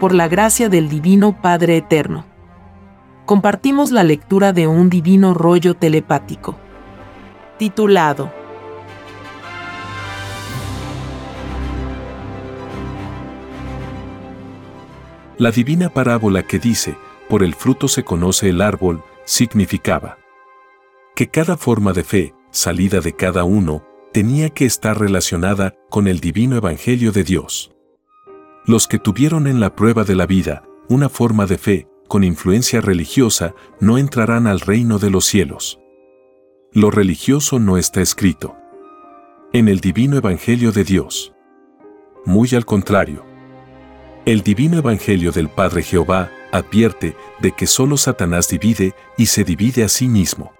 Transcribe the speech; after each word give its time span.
por 0.00 0.14
la 0.14 0.28
gracia 0.28 0.70
del 0.70 0.88
Divino 0.88 1.40
Padre 1.42 1.76
Eterno. 1.76 2.24
Compartimos 3.26 3.92
la 3.92 4.02
lectura 4.02 4.54
de 4.54 4.66
un 4.66 4.88
divino 4.88 5.34
rollo 5.34 5.74
telepático. 5.74 6.58
Titulado 7.58 8.32
La 15.36 15.50
divina 15.50 15.90
parábola 15.90 16.42
que 16.42 16.58
dice, 16.58 16.96
por 17.28 17.42
el 17.42 17.54
fruto 17.54 17.86
se 17.86 18.02
conoce 18.02 18.48
el 18.48 18.62
árbol, 18.62 19.02
significaba 19.24 20.18
que 21.14 21.28
cada 21.28 21.58
forma 21.58 21.92
de 21.92 22.04
fe, 22.04 22.34
salida 22.50 23.00
de 23.00 23.14
cada 23.14 23.44
uno, 23.44 23.84
tenía 24.12 24.48
que 24.48 24.64
estar 24.64 24.98
relacionada 24.98 25.74
con 25.90 26.08
el 26.08 26.20
divino 26.20 26.56
evangelio 26.56 27.12
de 27.12 27.24
Dios. 27.24 27.70
Los 28.66 28.86
que 28.86 28.98
tuvieron 28.98 29.46
en 29.46 29.60
la 29.60 29.74
prueba 29.74 30.04
de 30.04 30.14
la 30.14 30.26
vida 30.26 30.62
una 30.88 31.08
forma 31.08 31.46
de 31.46 31.58
fe 31.58 31.88
con 32.08 32.24
influencia 32.24 32.80
religiosa 32.80 33.54
no 33.78 33.96
entrarán 33.96 34.46
al 34.46 34.60
reino 34.60 34.98
de 34.98 35.10
los 35.10 35.24
cielos. 35.24 35.80
Lo 36.72 36.90
religioso 36.90 37.58
no 37.58 37.76
está 37.76 38.00
escrito 38.00 38.56
en 39.52 39.68
el 39.68 39.80
divino 39.80 40.16
evangelio 40.16 40.70
de 40.70 40.84
Dios. 40.84 41.32
Muy 42.24 42.50
al 42.54 42.64
contrario. 42.64 43.24
El 44.24 44.42
divino 44.42 44.78
evangelio 44.78 45.32
del 45.32 45.48
Padre 45.48 45.82
Jehová 45.82 46.30
advierte 46.52 47.16
de 47.40 47.52
que 47.52 47.66
solo 47.66 47.96
Satanás 47.96 48.48
divide 48.48 48.94
y 49.16 49.26
se 49.26 49.42
divide 49.42 49.82
a 49.82 49.88
sí 49.88 50.06
mismo. 50.06 50.52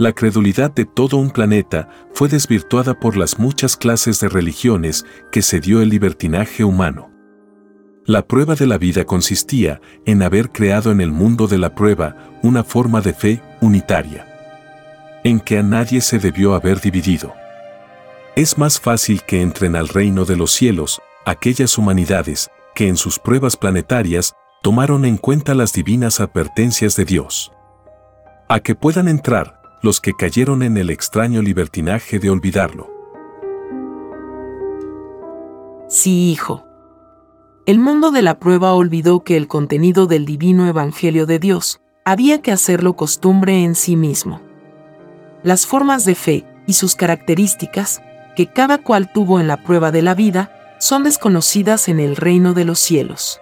La 0.00 0.14
credulidad 0.14 0.72
de 0.72 0.86
todo 0.86 1.18
un 1.18 1.28
planeta 1.28 1.90
fue 2.14 2.30
desvirtuada 2.30 2.98
por 2.98 3.18
las 3.18 3.38
muchas 3.38 3.76
clases 3.76 4.18
de 4.18 4.30
religiones 4.30 5.04
que 5.30 5.42
se 5.42 5.60
dio 5.60 5.82
el 5.82 5.90
libertinaje 5.90 6.64
humano. 6.64 7.10
La 8.06 8.26
prueba 8.26 8.54
de 8.54 8.66
la 8.66 8.78
vida 8.78 9.04
consistía 9.04 9.82
en 10.06 10.22
haber 10.22 10.52
creado 10.52 10.90
en 10.90 11.02
el 11.02 11.12
mundo 11.12 11.48
de 11.48 11.58
la 11.58 11.74
prueba 11.74 12.16
una 12.42 12.64
forma 12.64 13.02
de 13.02 13.12
fe 13.12 13.42
unitaria, 13.60 14.26
en 15.22 15.38
que 15.38 15.58
a 15.58 15.62
nadie 15.62 16.00
se 16.00 16.18
debió 16.18 16.54
haber 16.54 16.80
dividido. 16.80 17.34
Es 18.36 18.56
más 18.56 18.80
fácil 18.80 19.20
que 19.24 19.42
entren 19.42 19.76
al 19.76 19.88
reino 19.88 20.24
de 20.24 20.36
los 20.36 20.50
cielos 20.50 20.98
aquellas 21.26 21.76
humanidades 21.76 22.48
que 22.74 22.88
en 22.88 22.96
sus 22.96 23.18
pruebas 23.18 23.54
planetarias 23.54 24.32
tomaron 24.62 25.04
en 25.04 25.18
cuenta 25.18 25.54
las 25.54 25.74
divinas 25.74 26.20
advertencias 26.20 26.96
de 26.96 27.04
Dios. 27.04 27.52
A 28.48 28.60
que 28.60 28.74
puedan 28.74 29.06
entrar 29.06 29.59
los 29.82 30.00
que 30.00 30.14
cayeron 30.14 30.62
en 30.62 30.76
el 30.76 30.90
extraño 30.90 31.42
libertinaje 31.42 32.18
de 32.18 32.30
olvidarlo. 32.30 32.90
Sí, 35.88 36.30
hijo. 36.30 36.64
El 37.66 37.78
mundo 37.78 38.10
de 38.10 38.22
la 38.22 38.38
prueba 38.38 38.74
olvidó 38.74 39.24
que 39.24 39.36
el 39.36 39.48
contenido 39.48 40.06
del 40.06 40.24
divino 40.24 40.66
Evangelio 40.66 41.26
de 41.26 41.38
Dios 41.38 41.80
había 42.04 42.42
que 42.42 42.52
hacerlo 42.52 42.94
costumbre 42.94 43.62
en 43.64 43.74
sí 43.74 43.96
mismo. 43.96 44.40
Las 45.42 45.66
formas 45.66 46.04
de 46.04 46.14
fe 46.14 46.44
y 46.66 46.74
sus 46.74 46.94
características, 46.94 48.02
que 48.36 48.46
cada 48.46 48.78
cual 48.78 49.12
tuvo 49.12 49.40
en 49.40 49.48
la 49.48 49.62
prueba 49.62 49.90
de 49.90 50.02
la 50.02 50.14
vida, 50.14 50.76
son 50.78 51.04
desconocidas 51.04 51.88
en 51.88 52.00
el 52.00 52.16
reino 52.16 52.54
de 52.54 52.64
los 52.64 52.78
cielos. 52.78 53.40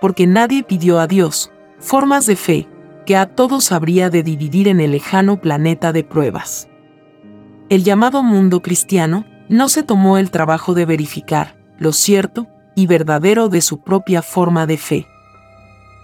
Porque 0.00 0.26
nadie 0.26 0.62
pidió 0.62 0.98
a 0.98 1.06
Dios 1.06 1.50
formas 1.78 2.26
de 2.26 2.36
fe 2.36 2.68
que 3.10 3.16
a 3.16 3.26
todos 3.26 3.72
habría 3.72 4.08
de 4.08 4.22
dividir 4.22 4.68
en 4.68 4.78
el 4.78 4.92
lejano 4.92 5.40
planeta 5.40 5.92
de 5.92 6.04
pruebas. 6.04 6.68
El 7.68 7.82
llamado 7.82 8.22
mundo 8.22 8.62
cristiano 8.62 9.24
no 9.48 9.68
se 9.68 9.82
tomó 9.82 10.16
el 10.16 10.30
trabajo 10.30 10.74
de 10.74 10.84
verificar 10.84 11.56
lo 11.76 11.92
cierto 11.92 12.46
y 12.76 12.86
verdadero 12.86 13.48
de 13.48 13.62
su 13.62 13.82
propia 13.82 14.22
forma 14.22 14.64
de 14.68 14.76
fe. 14.76 15.08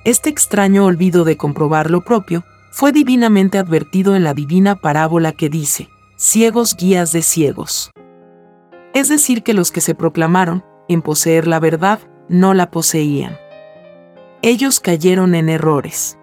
Este 0.04 0.30
extraño 0.30 0.84
olvido 0.84 1.22
de 1.22 1.36
comprobar 1.36 1.92
lo 1.92 2.00
propio 2.00 2.42
fue 2.72 2.90
divinamente 2.90 3.58
advertido 3.58 4.16
en 4.16 4.24
la 4.24 4.34
divina 4.34 4.74
parábola 4.74 5.30
que 5.30 5.48
dice, 5.48 5.88
ciegos 6.16 6.74
guías 6.76 7.12
de 7.12 7.22
ciegos. 7.22 7.92
Es 8.94 9.08
decir, 9.08 9.44
que 9.44 9.54
los 9.54 9.70
que 9.70 9.80
se 9.80 9.94
proclamaron 9.94 10.64
en 10.88 11.02
poseer 11.02 11.46
la 11.46 11.60
verdad 11.60 12.00
no 12.28 12.52
la 12.52 12.72
poseían. 12.72 13.36
Ellos 14.42 14.80
cayeron 14.80 15.36
en 15.36 15.48
errores 15.48 16.18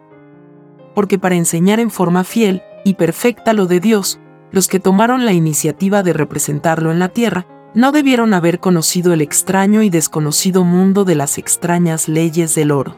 porque 0.94 1.20
para 1.20 1.36
enseñar 1.36 1.80
en 1.80 1.92
forma 1.92 2.24
fiel 2.24 2.62
y 2.84 2.96
perfecta 2.96 3.54
lo 3.54 3.66
de 3.66 3.80
Dios, 3.80 4.20
los 4.52 4.68
que 4.68 4.80
tomaron 4.80 5.26
la 5.26 5.34
iniciativa 5.34 6.04
de 6.04 6.14
representarlo 6.14 6.92
en 6.92 7.00
la 7.00 7.10
tierra, 7.10 7.48
no 7.74 7.92
debieron 7.92 8.34
haber 8.34 8.60
conocido 8.60 9.14
el 9.14 9.22
extraño 9.22 9.82
y 9.82 9.90
desconocido 9.90 10.64
mundo 10.64 11.06
de 11.06 11.16
las 11.16 11.38
extrañas 11.38 12.08
leyes 12.08 12.54
del 12.54 12.72
oro. 12.72 12.96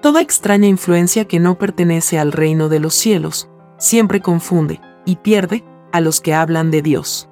Toda 0.00 0.22
extraña 0.22 0.66
influencia 0.66 1.26
que 1.26 1.40
no 1.40 1.58
pertenece 1.58 2.18
al 2.18 2.32
reino 2.32 2.68
de 2.68 2.80
los 2.80 2.94
cielos, 2.94 3.50
siempre 3.76 4.20
confunde 4.20 4.80
y 5.04 5.16
pierde 5.16 5.64
a 5.92 6.00
los 6.00 6.20
que 6.20 6.32
hablan 6.32 6.70
de 6.70 6.80
Dios. 6.80 7.28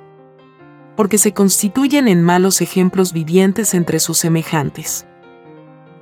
Porque 0.96 1.18
se 1.18 1.32
constituyen 1.32 2.08
en 2.08 2.22
malos 2.22 2.60
ejemplos 2.60 3.12
vivientes 3.12 3.74
entre 3.74 3.98
sus 3.98 4.18
semejantes. 4.18 5.06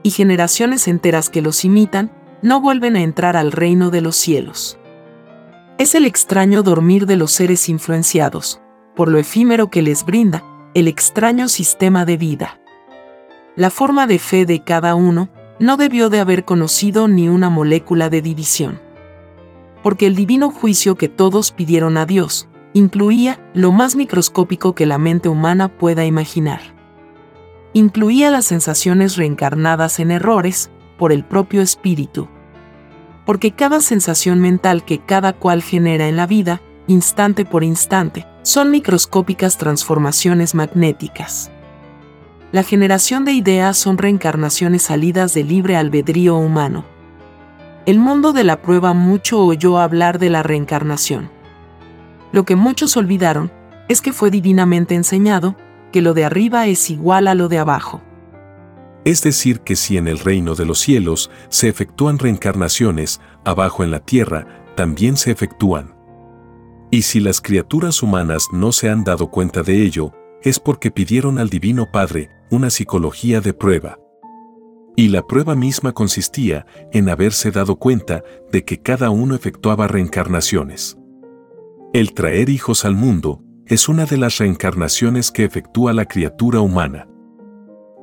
Y 0.03 0.11
generaciones 0.11 0.89
enteras 0.89 1.31
que 1.31 1.43
los 1.43 1.65
imitan, 1.65 2.11
no 2.43 2.61
vuelven 2.61 2.97
a 2.97 3.03
entrar 3.03 3.37
al 3.37 3.53
reino 3.53 3.91
de 3.91 4.01
los 4.01 4.17
cielos. 4.17 4.79
Es 5.79 5.95
el 5.95 6.05
extraño 6.05 6.63
dormir 6.63 7.07
de 7.07 7.17
los 7.17 7.33
seres 7.33 7.69
influenciados, 7.69 8.61
por 8.95 9.09
lo 9.09 9.19
efímero 9.19 9.71
que 9.71 9.83
les 9.83 10.05
brinda 10.05 10.45
el 10.75 10.89
extraño 10.89 11.49
sistema 11.49 12.05
de 12.05 12.17
vida. 12.17 12.61
La 13.57 13.71
forma 13.71 14.07
de 14.07 14.19
fe 14.19 14.47
de 14.47 14.63
cada 14.65 14.95
uno 14.95 15.29
no 15.59 15.77
debió 15.77 16.09
de 16.09 16.21
haber 16.21 16.45
conocido 16.45 17.09
ni 17.09 17.29
una 17.29 17.51
molécula 17.51 18.11
de 18.11 18.23
división. 18.23 18.81
Porque 19.83 20.07
el 20.07 20.15
divino 20.15 20.51
juicio 20.51 20.97
que 20.97 21.09
todos 21.09 21.53
pidieron 21.53 21.97
a 21.97 22.07
Dios 22.07 22.49
incluía 22.73 23.39
lo 23.55 23.71
más 23.73 23.97
microscópico 23.97 24.75
que 24.75 24.87
la 24.87 24.99
mente 24.99 25.29
humana 25.29 25.69
pueda 25.69 26.05
imaginar. 26.05 26.61
Incluía 27.75 28.31
las 28.31 28.47
sensaciones 28.47 29.17
reencarnadas 29.17 29.99
en 30.01 30.11
errores, 30.11 30.71
por 31.03 31.11
el 31.11 31.25
propio 31.25 31.63
espíritu. 31.63 32.29
Porque 33.27 33.51
cada 33.51 33.81
sensación 33.81 34.39
mental 34.39 34.85
que 34.85 35.01
cada 35.01 35.33
cual 35.33 35.61
genera 35.61 36.07
en 36.07 36.15
la 36.15 36.29
vida, 36.29 36.61
instante 36.87 37.45
por 37.45 37.65
instante, 37.65 38.25
son 38.43 38.71
microscópicas 38.71 39.59
transformaciones 39.59 40.55
magnéticas. 40.55 41.51
La 42.53 42.63
generación 42.63 43.25
de 43.25 43.33
ideas 43.33 43.77
son 43.77 43.99
reencarnaciones 43.99 44.83
salidas 44.83 45.35
del 45.35 45.49
libre 45.49 45.75
albedrío 45.75 46.37
humano. 46.37 46.85
El 47.85 47.99
mundo 47.99 48.33
de 48.33 48.45
la 48.45 48.63
prueba 48.63 48.95
mucho 48.95 49.45
oyó 49.45 49.79
hablar 49.81 50.21
de 50.21 50.31
la 50.31 50.45
reencarnación. 50.45 51.31
Lo 52.31 52.45
que 52.45 52.55
muchos 52.55 52.97
olvidaron 52.97 53.51
es 53.89 54.03
que 54.03 54.13
fue 54.13 54.31
divinamente 54.31 54.95
enseñado 54.95 55.57
que 55.91 56.01
lo 56.01 56.15
de 56.15 56.25
arriba 56.25 56.69
es 56.69 56.91
igual 56.91 57.27
a 57.27 57.35
lo 57.35 57.49
de 57.49 57.59
abajo. 57.59 58.03
Es 59.05 59.23
decir, 59.23 59.61
que 59.61 59.75
si 59.75 59.97
en 59.97 60.07
el 60.07 60.19
reino 60.19 60.55
de 60.55 60.65
los 60.65 60.79
cielos 60.79 61.31
se 61.49 61.69
efectúan 61.69 62.19
reencarnaciones, 62.19 63.21
abajo 63.45 63.83
en 63.83 63.91
la 63.91 64.01
tierra 64.01 64.65
también 64.77 65.17
se 65.17 65.33
efectúan. 65.33 65.95
Y 66.91 67.03
si 67.03 67.21
las 67.21 67.41
criaturas 67.41 68.03
humanas 68.03 68.49
no 68.53 68.71
se 68.71 68.91
han 68.91 69.03
dado 69.03 69.31
cuenta 69.31 69.63
de 69.63 69.83
ello, 69.83 70.13
es 70.43 70.61
porque 70.61 70.91
pidieron 70.91 71.39
al 71.39 71.49
Divino 71.49 71.91
Padre 71.91 72.31
una 72.51 72.71
psicología 72.71 73.41
de 73.41 73.55
prueba. 73.55 73.99
Y 74.95 75.09
la 75.09 75.27
prueba 75.27 75.55
misma 75.55 75.93
consistía 75.93 76.67
en 76.93 77.09
haberse 77.09 77.51
dado 77.51 77.77
cuenta 77.77 78.23
de 78.53 78.65
que 78.65 78.83
cada 78.83 79.11
uno 79.11 79.35
efectuaba 79.35 79.89
reencarnaciones. 79.89 80.99
El 81.95 82.13
traer 82.13 82.51
hijos 82.51 82.85
al 82.85 82.95
mundo 82.95 83.43
es 83.67 83.89
una 83.89 84.05
de 84.05 84.19
las 84.19 84.39
reencarnaciones 84.39 85.31
que 85.31 85.45
efectúa 85.45 85.93
la 85.93 86.05
criatura 86.05 86.61
humana. 86.61 87.09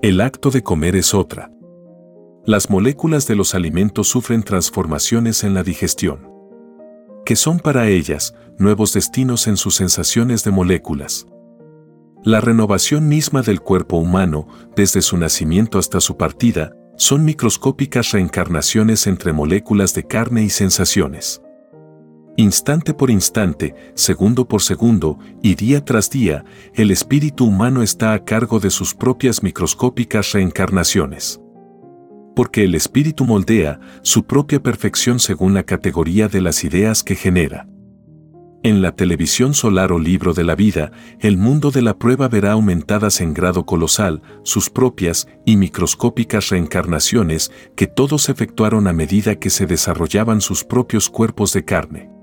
El 0.02 0.22
acto 0.22 0.50
de 0.50 0.64
comer 0.64 0.96
es 0.96 1.14
otra. 1.14 1.52
Las 2.46 2.70
moléculas 2.70 3.28
de 3.28 3.36
los 3.36 3.54
alimentos 3.54 4.08
sufren 4.08 4.44
transformaciones 4.44 5.44
en 5.44 5.54
la 5.54 5.62
digestión, 5.62 6.26
que 7.26 7.36
son 7.36 7.60
para 7.60 7.90
ellas 7.90 8.34
nuevos 8.58 8.94
destinos 8.94 9.46
en 9.48 9.58
sus 9.58 9.76
sensaciones 9.76 10.46
de 10.46 10.52
moléculas. 10.52 11.28
La 12.24 12.40
renovación 12.40 13.10
misma 13.10 13.42
del 13.42 13.60
cuerpo 13.60 13.98
humano, 13.98 14.48
desde 14.74 15.02
su 15.02 15.18
nacimiento 15.18 15.78
hasta 15.78 16.00
su 16.00 16.16
partida, 16.16 16.72
son 16.96 17.26
microscópicas 17.26 18.14
reencarnaciones 18.14 19.06
entre 19.06 19.34
moléculas 19.34 19.94
de 19.94 20.04
carne 20.08 20.44
y 20.44 20.50
sensaciones. 20.50 21.42
Instante 22.40 22.94
por 22.94 23.12
instante, 23.12 23.76
segundo 23.96 24.48
por 24.48 24.62
segundo 24.62 25.20
y 25.44 25.56
día 25.56 25.84
tras 25.84 26.10
día, 26.10 26.46
el 26.74 26.90
espíritu 26.90 27.44
humano 27.44 27.84
está 27.84 28.14
a 28.14 28.24
cargo 28.24 28.62
de 28.62 28.70
sus 28.70 28.96
propias 28.96 29.44
microscópicas 29.44 30.32
reencarnaciones. 30.32 31.42
Porque 32.38 32.64
el 32.64 32.76
espíritu 32.76 33.26
moldea 33.26 33.82
su 34.04 34.24
propia 34.24 34.64
perfección 34.64 35.20
según 35.20 35.54
la 35.54 35.64
categoría 35.64 36.30
de 36.30 36.40
las 36.40 36.64
ideas 36.64 37.04
que 37.04 37.16
genera. 37.16 37.68
En 38.64 38.82
la 38.82 38.94
televisión 38.94 39.54
solar 39.54 39.92
o 39.92 40.00
libro 40.00 40.34
de 40.34 40.46
la 40.46 40.56
vida, 40.56 40.94
el 41.20 41.36
mundo 41.36 41.72
de 41.72 41.82
la 41.82 41.98
prueba 41.98 42.30
verá 42.30 42.54
aumentadas 42.54 43.20
en 43.20 43.34
grado 43.34 43.66
colosal 43.66 44.22
sus 44.44 44.70
propias 44.70 45.28
y 45.46 45.58
microscópicas 45.58 46.48
reencarnaciones 46.48 47.52
que 47.76 47.88
todos 47.88 48.30
efectuaron 48.30 48.88
a 48.88 48.94
medida 48.94 49.36
que 49.36 49.50
se 49.50 49.66
desarrollaban 49.66 50.40
sus 50.40 50.64
propios 50.64 51.10
cuerpos 51.10 51.52
de 51.52 51.66
carne. 51.66 52.19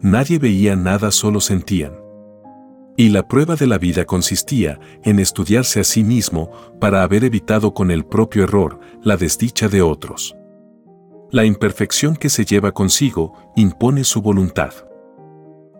Nadie 0.00 0.38
veía 0.38 0.76
nada, 0.76 1.10
solo 1.10 1.40
sentían. 1.40 1.92
Y 2.96 3.10
la 3.10 3.26
prueba 3.26 3.56
de 3.56 3.66
la 3.66 3.78
vida 3.78 4.04
consistía 4.04 4.80
en 5.04 5.18
estudiarse 5.18 5.80
a 5.80 5.84
sí 5.84 6.02
mismo 6.02 6.50
para 6.80 7.02
haber 7.02 7.24
evitado 7.24 7.74
con 7.74 7.90
el 7.90 8.04
propio 8.04 8.44
error 8.44 8.80
la 9.02 9.16
desdicha 9.16 9.68
de 9.68 9.82
otros. 9.82 10.36
La 11.30 11.44
imperfección 11.44 12.16
que 12.16 12.28
se 12.28 12.44
lleva 12.44 12.72
consigo 12.72 13.34
impone 13.54 14.04
su 14.04 14.22
voluntad. 14.22 14.72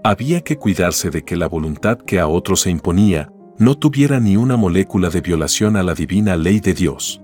Había 0.05 0.43
que 0.43 0.59
cuidarse 0.59 1.11
de 1.11 1.23
que 1.23 1.37
la 1.37 1.49
voluntad 1.49 1.99
que 1.99 2.21
a 2.21 2.29
otros 2.29 2.61
se 2.61 2.71
imponía 2.71 3.33
no 3.59 3.77
tuviera 3.77 4.21
ni 4.21 4.37
una 4.37 4.57
molécula 4.57 5.11
de 5.11 5.21
violación 5.21 5.77
a 5.77 5.83
la 5.83 5.95
divina 5.95 6.37
ley 6.37 6.61
de 6.61 6.75
Dios. 6.75 7.21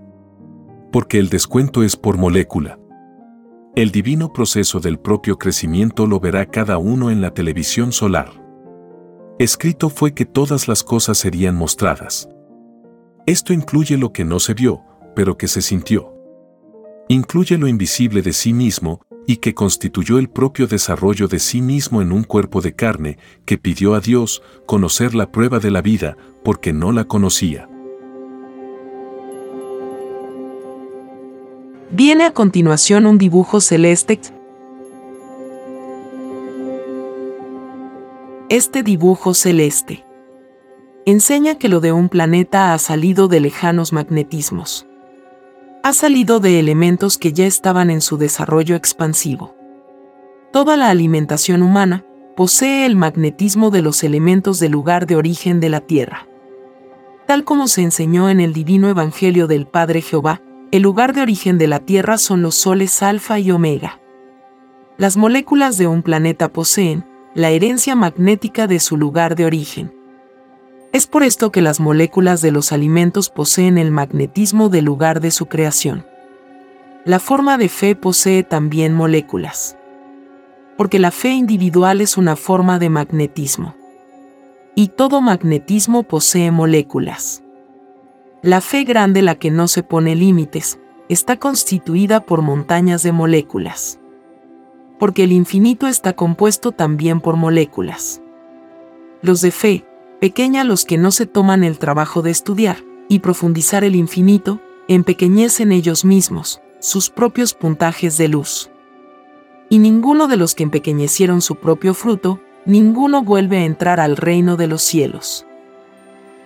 Porque 0.91 1.19
el 1.19 1.29
descuento 1.29 1.83
es 1.83 1.97
por 1.97 2.19
molécula. 2.19 2.79
El 3.77 3.91
divino 3.91 4.33
proceso 4.33 4.79
del 4.79 5.01
propio 5.01 5.37
crecimiento 5.37 6.07
lo 6.07 6.21
verá 6.21 6.47
cada 6.47 6.79
uno 6.79 7.11
en 7.11 7.21
la 7.21 7.35
televisión 7.35 7.91
solar. 7.91 8.31
Escrito 9.41 9.91
fue 9.91 10.15
que 10.15 10.25
todas 10.25 10.69
las 10.69 10.85
cosas 10.85 11.19
serían 11.19 11.57
mostradas. 11.57 12.29
Esto 13.27 13.53
incluye 13.53 13.97
lo 13.97 14.13
que 14.13 14.25
no 14.25 14.39
se 14.39 14.55
vio, 14.55 14.83
pero 15.17 15.37
que 15.37 15.49
se 15.49 15.61
sintió. 15.61 16.15
Incluye 17.09 17.59
lo 17.59 17.67
invisible 17.67 18.23
de 18.23 18.33
sí 18.33 18.53
mismo 18.53 19.01
y 19.27 19.39
que 19.39 19.55
constituyó 19.55 20.21
el 20.21 20.31
propio 20.31 20.69
desarrollo 20.69 21.27
de 21.27 21.41
sí 21.41 21.61
mismo 21.61 22.01
en 22.01 22.13
un 22.13 22.23
cuerpo 22.23 22.61
de 22.61 22.77
carne 22.77 23.19
que 23.45 23.59
pidió 23.59 23.95
a 23.97 24.01
Dios 24.01 24.41
conocer 24.67 25.17
la 25.17 25.33
prueba 25.33 25.59
de 25.59 25.73
la 25.73 25.83
vida 25.83 26.17
porque 26.45 26.73
no 26.73 26.93
la 26.93 27.07
conocía. 27.07 27.69
Viene 31.91 32.25
a 32.25 32.33
continuación 32.33 33.07
un 33.07 33.19
dibujo 33.19 33.61
celeste 33.61 34.21
Este 38.49 38.83
dibujo 38.83 39.35
celeste 39.35 40.05
enseña 41.07 41.57
que 41.57 41.69
lo 41.69 41.81
de 41.81 41.93
un 41.93 42.09
planeta 42.09 42.73
ha 42.73 42.79
salido 42.79 43.29
de 43.29 43.41
lejanos 43.41 43.93
magnetismos. 43.93 44.87
Ha 45.83 45.93
salido 45.93 46.41
de 46.41 46.59
elementos 46.59 47.19
que 47.19 47.33
ya 47.33 47.47
estaban 47.47 47.91
en 47.91 48.01
su 48.01 48.17
desarrollo 48.17 48.75
expansivo. 48.75 49.55
Toda 50.53 50.77
la 50.77 50.89
alimentación 50.89 51.63
humana 51.63 52.05
posee 52.37 52.87
el 52.87 52.97
magnetismo 52.97 53.71
de 53.71 53.83
los 53.83 54.03
elementos 54.03 54.59
del 54.61 54.73
lugar 54.73 55.07
de 55.07 55.17
origen 55.17 55.61
de 55.61 55.69
la 55.69 55.81
Tierra. 55.81 56.27
Tal 57.27 57.45
como 57.45 57.69
se 57.69 57.83
enseñó 57.83 58.31
en 58.31 58.41
el 58.41 58.53
divino 58.53 58.89
Evangelio 58.89 59.47
del 59.47 59.67
Padre 59.67 60.01
Jehová, 60.01 60.41
el 60.71 60.83
lugar 60.83 61.15
de 61.15 61.23
origen 61.23 61.59
de 61.59 61.69
la 61.69 61.81
Tierra 61.81 62.19
son 62.19 62.43
los 62.43 62.57
soles 62.57 63.03
alfa 63.03 63.39
y 63.39 63.51
omega. 63.51 64.01
Las 64.97 65.17
moléculas 65.17 65.79
de 65.79 65.87
un 65.87 66.03
planeta 66.03 66.49
poseen, 66.49 67.05
la 67.35 67.51
herencia 67.51 67.95
magnética 67.95 68.67
de 68.67 68.81
su 68.81 68.97
lugar 68.97 69.37
de 69.37 69.45
origen. 69.45 69.93
Es 70.93 71.07
por 71.07 71.23
esto 71.23 71.51
que 71.51 71.63
las 71.63 71.81
moléculas 71.81 72.41
de 72.41 72.53
los 72.53 72.73
alimentos 72.73 73.29
poseen 73.29 73.79
el 73.79 73.91
magnetismo 73.91 74.69
del 74.69 74.85
lugar 74.85 75.21
de 75.21 75.31
su 75.31 75.47
creación. 75.47 76.07
La 77.05 77.19
forma 77.19 77.59
de 77.59 77.69
fe 77.69 77.95
posee 77.95 78.45
también 78.45 78.95
moléculas. 78.95 79.77
Porque 80.77 80.99
la 80.99 81.11
fe 81.11 81.31
individual 81.31 82.01
es 82.01 82.17
una 82.17 82.35
forma 82.35 82.79
de 82.79 82.89
magnetismo. 82.89 83.77
Y 84.75 84.89
todo 84.89 85.21
magnetismo 85.21 86.05
posee 86.05 86.51
moléculas. 86.51 87.44
La 88.45 88.61
fe 88.61 88.85
grande, 88.85 89.23
la 89.23 89.35
que 89.35 89.51
no 89.51 89.67
se 89.67 89.83
pone 89.83 90.15
límites, 90.15 90.79
está 91.09 91.39
constituida 91.39 92.25
por 92.25 92.43
montañas 92.43 93.03
de 93.03 93.11
moléculas 93.11 93.99
porque 94.99 95.25
el 95.25 95.33
infinito 95.33 95.87
está 95.87 96.15
compuesto 96.15 96.73
también 96.73 97.21
por 97.21 97.37
moléculas. 97.37 98.23
Los 99.23 99.41
de 99.41 99.51
fe, 99.51 99.85
pequeña 100.21 100.65
los 100.65 100.85
que 100.85 100.99
no 100.99 101.11
se 101.11 101.27
toman 101.27 101.65
el 101.65 101.79
trabajo 101.79 102.23
de 102.23 102.31
estudiar 102.31 102.79
y 103.09 103.19
profundizar 103.19 103.85
el 103.85 103.97
infinito, 103.97 104.61
empequeñecen 104.89 105.73
ellos 105.73 106.05
mismos, 106.05 106.61
sus 106.79 107.11
propios 107.11 107.55
puntajes 107.55 108.17
de 108.17 108.29
luz. 108.29 108.71
Y 109.69 109.79
ninguno 109.79 110.29
de 110.29 110.37
los 110.37 110.55
que 110.55 110.63
empequeñecieron 110.63 111.41
su 111.41 111.57
propio 111.57 111.95
fruto, 111.95 112.41
ninguno 112.65 113.23
vuelve 113.23 113.59
a 113.59 113.65
entrar 113.65 114.01
al 114.01 114.17
reino 114.17 114.57
de 114.57 114.69
los 114.69 114.83
cielos. 114.83 115.47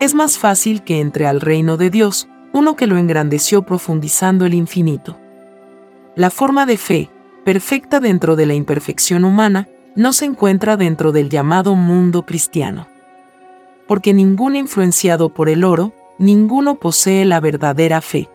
Es 0.01 0.15
más 0.15 0.39
fácil 0.39 0.83
que 0.83 1.01
entre 1.01 1.27
al 1.27 1.41
reino 1.41 1.77
de 1.77 1.91
Dios 1.91 2.29
uno 2.53 2.77
que 2.77 2.87
lo 2.87 2.97
engrandeció 2.99 3.63
profundizando 3.63 4.47
el 4.47 4.55
infinito. 4.55 5.19
La 6.15 6.31
forma 6.31 6.67
de 6.67 6.77
fe, 6.77 7.11
perfecta 7.45 8.01
dentro 8.01 8.37
de 8.37 8.47
la 8.47 8.55
imperfección 8.55 9.25
humana, 9.25 9.69
no 9.95 10.13
se 10.13 10.25
encuentra 10.25 10.77
dentro 10.77 11.13
del 11.13 11.29
llamado 11.29 11.75
mundo 11.75 12.25
cristiano. 12.25 12.87
Porque 13.87 14.15
ninguno 14.15 14.57
influenciado 14.57 15.31
por 15.31 15.49
el 15.49 15.65
oro, 15.65 15.93
ninguno 16.19 16.77
posee 16.77 17.25
la 17.25 17.41
verdadera 17.41 18.01
fe. 18.01 18.29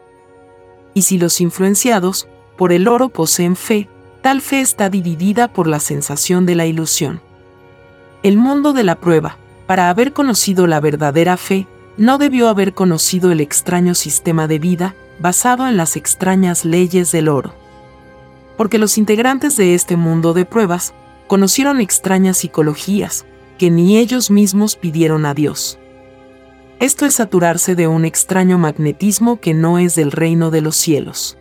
Y 0.93 1.03
si 1.03 1.17
los 1.17 1.39
influenciados 1.41 2.27
por 2.57 2.73
el 2.73 2.87
oro 2.87 3.09
poseen 3.09 3.55
fe, 3.55 3.87
tal 4.21 4.41
fe 4.41 4.61
está 4.61 4.89
dividida 4.89 5.47
por 5.47 5.67
la 5.67 5.79
sensación 5.79 6.45
de 6.45 6.55
la 6.55 6.65
ilusión. 6.65 7.21
El 8.21 8.37
mundo 8.37 8.73
de 8.73 8.83
la 8.83 8.95
prueba, 8.95 9.37
para 9.73 9.89
haber 9.89 10.13
conocido 10.13 10.67
la 10.67 10.79
verdadera 10.79 11.35
fe, 11.35 11.65
no 11.97 12.19
debió 12.19 12.47
haber 12.47 12.75
conocido 12.75 13.31
el 13.31 13.41
extraño 13.41 13.95
sistema 13.95 14.47
de 14.47 14.59
vida 14.59 14.93
basado 15.17 15.67
en 15.67 15.77
las 15.77 15.95
extrañas 15.95 16.63
leyes 16.63 17.11
del 17.11 17.27
oro 17.27 17.55
porque 18.55 18.77
los 18.77 18.99
integrantes 18.99 19.57
de 19.57 19.73
este 19.73 19.97
mundo 19.97 20.33
de 20.33 20.45
pruebas 20.45 20.93
conocieron 21.25 21.81
extrañas 21.81 22.37
psicologías 22.37 23.25
que 23.57 23.71
ni 23.71 23.97
ellos 23.97 24.29
mismos 24.29 24.75
pidieron 24.75 25.25
a 25.25 25.33
Dios. 25.33 25.79
Esto 26.79 27.07
es 27.07 27.15
saturarse 27.15 27.73
de 27.73 27.87
un 27.87 28.05
extraño 28.05 28.59
magnetismo 28.59 29.39
que 29.39 29.55
no 29.55 29.79
es 29.79 29.95
del 29.95 30.11
reino 30.11 30.51
de 30.51 30.61
los 30.61 30.75
cielos. 30.75 31.35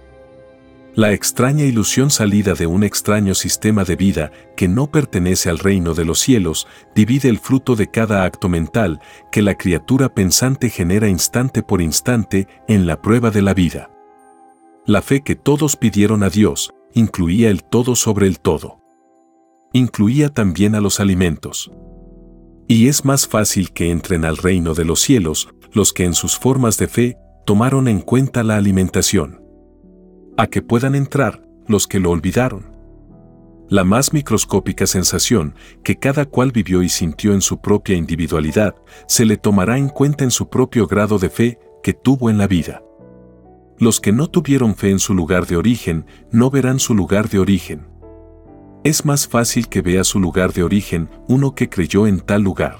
La 0.94 1.12
extraña 1.12 1.64
ilusión 1.64 2.10
salida 2.10 2.52
de 2.52 2.66
un 2.66 2.84
extraño 2.84 3.34
sistema 3.34 3.82
de 3.84 3.96
vida 3.96 4.30
que 4.58 4.68
no 4.68 4.90
pertenece 4.90 5.48
al 5.48 5.58
reino 5.58 5.94
de 5.94 6.04
los 6.04 6.18
cielos 6.18 6.66
divide 6.94 7.30
el 7.30 7.38
fruto 7.38 7.76
de 7.76 7.90
cada 7.90 8.24
acto 8.24 8.50
mental 8.50 9.00
que 9.30 9.40
la 9.40 9.56
criatura 9.56 10.12
pensante 10.12 10.68
genera 10.68 11.08
instante 11.08 11.62
por 11.62 11.80
instante 11.80 12.46
en 12.68 12.86
la 12.86 13.00
prueba 13.00 13.30
de 13.30 13.40
la 13.40 13.54
vida. 13.54 13.90
La 14.84 15.00
fe 15.00 15.22
que 15.22 15.34
todos 15.34 15.76
pidieron 15.76 16.22
a 16.22 16.28
Dios, 16.28 16.74
incluía 16.92 17.48
el 17.48 17.64
todo 17.64 17.96
sobre 17.96 18.26
el 18.26 18.38
todo. 18.38 18.78
Incluía 19.72 20.28
también 20.28 20.74
a 20.74 20.82
los 20.82 21.00
alimentos. 21.00 21.70
Y 22.68 22.88
es 22.88 23.06
más 23.06 23.26
fácil 23.26 23.72
que 23.72 23.90
entren 23.90 24.26
al 24.26 24.36
reino 24.36 24.74
de 24.74 24.84
los 24.84 25.00
cielos 25.00 25.48
los 25.72 25.94
que 25.94 26.04
en 26.04 26.12
sus 26.12 26.38
formas 26.38 26.76
de 26.76 26.88
fe 26.88 27.16
tomaron 27.46 27.88
en 27.88 28.00
cuenta 28.00 28.42
la 28.42 28.56
alimentación. 28.56 29.41
A 30.42 30.48
que 30.48 30.60
puedan 30.60 30.96
entrar 30.96 31.40
los 31.68 31.86
que 31.86 32.00
lo 32.00 32.10
olvidaron. 32.10 32.72
La 33.68 33.84
más 33.84 34.12
microscópica 34.12 34.88
sensación 34.88 35.54
que 35.84 36.00
cada 36.00 36.24
cual 36.26 36.50
vivió 36.50 36.82
y 36.82 36.88
sintió 36.88 37.32
en 37.32 37.42
su 37.42 37.60
propia 37.60 37.96
individualidad 37.96 38.74
se 39.06 39.24
le 39.24 39.36
tomará 39.36 39.78
en 39.78 39.88
cuenta 39.88 40.24
en 40.24 40.32
su 40.32 40.50
propio 40.50 40.88
grado 40.88 41.20
de 41.20 41.30
fe 41.30 41.60
que 41.80 41.92
tuvo 41.92 42.28
en 42.28 42.38
la 42.38 42.48
vida. 42.48 42.82
Los 43.78 44.00
que 44.00 44.10
no 44.10 44.26
tuvieron 44.26 44.74
fe 44.74 44.90
en 44.90 44.98
su 44.98 45.14
lugar 45.14 45.46
de 45.46 45.56
origen 45.56 46.06
no 46.32 46.50
verán 46.50 46.80
su 46.80 46.92
lugar 46.92 47.28
de 47.28 47.38
origen. 47.38 47.86
Es 48.82 49.04
más 49.04 49.28
fácil 49.28 49.68
que 49.68 49.80
vea 49.80 50.02
su 50.02 50.18
lugar 50.18 50.52
de 50.52 50.64
origen 50.64 51.08
uno 51.28 51.54
que 51.54 51.68
creyó 51.68 52.08
en 52.08 52.18
tal 52.18 52.42
lugar. 52.42 52.78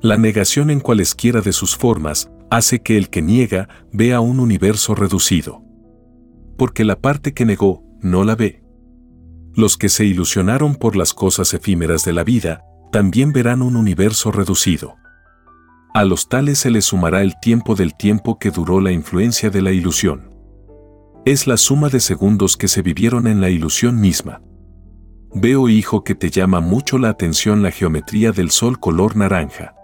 La 0.00 0.16
negación 0.16 0.70
en 0.70 0.78
cualesquiera 0.78 1.40
de 1.40 1.52
sus 1.52 1.76
formas 1.76 2.30
hace 2.50 2.82
que 2.82 2.96
el 2.96 3.10
que 3.10 3.20
niega 3.20 3.68
vea 3.90 4.20
un 4.20 4.38
universo 4.38 4.94
reducido. 4.94 5.61
Porque 6.62 6.84
la 6.84 7.00
parte 7.00 7.34
que 7.34 7.44
negó 7.44 7.82
no 8.02 8.22
la 8.22 8.36
ve. 8.36 8.62
Los 9.52 9.76
que 9.76 9.88
se 9.88 10.04
ilusionaron 10.04 10.76
por 10.76 10.94
las 10.94 11.12
cosas 11.12 11.54
efímeras 11.54 12.04
de 12.04 12.12
la 12.12 12.22
vida 12.22 12.62
también 12.92 13.32
verán 13.32 13.62
un 13.62 13.74
universo 13.74 14.30
reducido. 14.30 14.94
A 15.92 16.04
los 16.04 16.28
tales 16.28 16.60
se 16.60 16.70
les 16.70 16.84
sumará 16.84 17.22
el 17.22 17.34
tiempo 17.40 17.74
del 17.74 17.96
tiempo 17.96 18.38
que 18.38 18.52
duró 18.52 18.80
la 18.80 18.92
influencia 18.92 19.50
de 19.50 19.60
la 19.60 19.72
ilusión. 19.72 20.36
Es 21.24 21.48
la 21.48 21.56
suma 21.56 21.88
de 21.88 21.98
segundos 21.98 22.56
que 22.56 22.68
se 22.68 22.80
vivieron 22.80 23.26
en 23.26 23.40
la 23.40 23.50
ilusión 23.50 24.00
misma. 24.00 24.40
Veo, 25.34 25.68
hijo, 25.68 26.04
que 26.04 26.14
te 26.14 26.30
llama 26.30 26.60
mucho 26.60 26.96
la 26.96 27.08
atención 27.08 27.64
la 27.64 27.72
geometría 27.72 28.30
del 28.30 28.52
sol 28.52 28.78
color 28.78 29.16
naranja. 29.16 29.74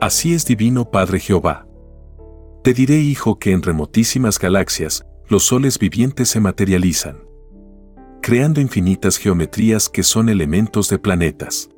Así 0.00 0.32
es 0.32 0.46
divino 0.46 0.90
Padre 0.90 1.20
Jehová. 1.20 1.66
Te 2.64 2.72
diré, 2.72 2.96
hijo, 2.96 3.38
que 3.38 3.52
en 3.52 3.60
remotísimas 3.60 4.38
galaxias, 4.38 5.04
los 5.32 5.44
soles 5.44 5.78
vivientes 5.78 6.28
se 6.28 6.40
materializan, 6.40 7.16
creando 8.20 8.60
infinitas 8.60 9.16
geometrías 9.16 9.88
que 9.88 10.02
son 10.02 10.28
elementos 10.28 10.90
de 10.90 10.98
planetas. 10.98 11.70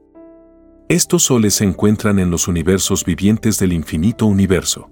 Estos 0.88 1.22
soles 1.22 1.54
se 1.54 1.64
encuentran 1.64 2.18
en 2.18 2.32
los 2.32 2.48
universos 2.48 3.04
vivientes 3.04 3.60
del 3.60 3.72
infinito 3.72 4.26
universo. 4.26 4.90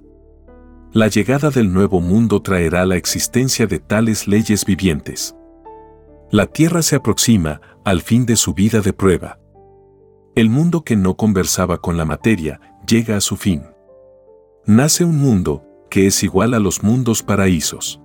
La 0.92 1.08
llegada 1.08 1.50
del 1.50 1.72
nuevo 1.72 2.00
mundo 2.00 2.40
traerá 2.40 2.86
la 2.86 2.94
existencia 2.94 3.66
de 3.66 3.80
tales 3.80 4.28
leyes 4.28 4.64
vivientes. 4.64 5.34
La 6.30 6.46
Tierra 6.46 6.82
se 6.82 6.94
aproxima 6.94 7.60
al 7.84 8.00
fin 8.00 8.26
de 8.26 8.36
su 8.36 8.54
vida 8.54 8.80
de 8.80 8.92
prueba. 8.92 9.40
El 10.36 10.50
mundo 10.50 10.84
que 10.84 10.94
no 10.94 11.16
conversaba 11.16 11.78
con 11.78 11.96
la 11.96 12.04
materia 12.04 12.60
llega 12.86 13.16
a 13.16 13.20
su 13.20 13.36
fin. 13.36 13.64
Nace 14.66 15.04
un 15.04 15.18
mundo 15.18 15.64
que 15.90 16.06
es 16.06 16.22
igual 16.22 16.54
a 16.54 16.60
los 16.60 16.84
mundos 16.84 17.24
paraísos. 17.24 18.01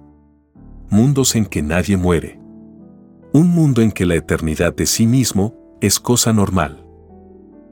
Mundos 0.90 1.36
en 1.36 1.46
que 1.46 1.62
nadie 1.62 1.98
muere. 1.98 2.40
Un 3.34 3.50
mundo 3.50 3.82
en 3.82 3.92
que 3.92 4.06
la 4.06 4.16
eternidad 4.16 4.74
de 4.74 4.86
sí 4.86 5.06
mismo 5.06 5.54
es 5.82 6.00
cosa 6.00 6.32
normal. 6.32 6.86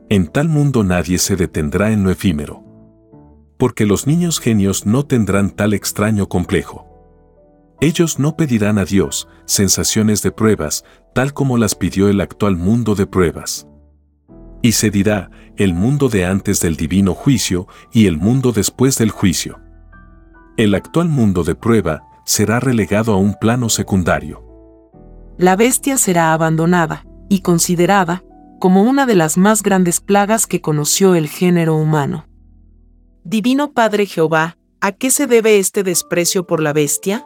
En 0.09 0.27
tal 0.27 0.49
mundo 0.49 0.83
nadie 0.83 1.17
se 1.17 1.35
detendrá 1.35 1.91
en 1.91 2.03
lo 2.03 2.11
efímero. 2.11 2.63
Porque 3.57 3.85
los 3.85 4.05
niños 4.05 4.39
genios 4.39 4.85
no 4.85 5.05
tendrán 5.05 5.49
tal 5.49 5.73
extraño 5.73 6.27
complejo. 6.27 6.85
Ellos 7.79 8.19
no 8.19 8.35
pedirán 8.35 8.77
a 8.77 8.85
Dios 8.85 9.27
sensaciones 9.45 10.21
de 10.21 10.31
pruebas, 10.31 10.83
tal 11.13 11.33
como 11.33 11.57
las 11.57 11.73
pidió 11.73 12.09
el 12.09 12.19
actual 12.19 12.57
mundo 12.57 12.95
de 12.95 13.07
pruebas. 13.07 13.67
Y 14.61 14.73
se 14.73 14.89
dirá 14.89 15.29
el 15.55 15.73
mundo 15.73 16.09
de 16.09 16.25
antes 16.25 16.59
del 16.59 16.75
divino 16.75 17.13
juicio 17.13 17.67
y 17.93 18.07
el 18.07 18.17
mundo 18.17 18.51
después 18.51 18.97
del 18.97 19.09
juicio. 19.09 19.59
El 20.57 20.75
actual 20.75 21.07
mundo 21.07 21.43
de 21.43 21.55
prueba 21.55 22.03
será 22.25 22.59
relegado 22.59 23.13
a 23.13 23.17
un 23.17 23.35
plano 23.35 23.69
secundario. 23.69 24.43
La 25.37 25.55
bestia 25.55 25.97
será 25.97 26.33
abandonada 26.33 27.05
y 27.29 27.41
considerada 27.41 28.23
como 28.59 28.83
una 28.83 29.05
de 29.05 29.15
las 29.15 29.37
más 29.37 29.63
grandes 29.63 30.01
plagas 30.01 30.47
que 30.47 30.61
conoció 30.61 31.15
el 31.15 31.27
género 31.27 31.75
humano. 31.75 32.25
Divino 33.23 33.73
Padre 33.73 34.05
Jehová, 34.05 34.57
¿a 34.81 34.91
qué 34.91 35.11
se 35.11 35.27
debe 35.27 35.59
este 35.59 35.83
desprecio 35.83 36.45
por 36.47 36.61
la 36.61 36.73
bestia? 36.73 37.25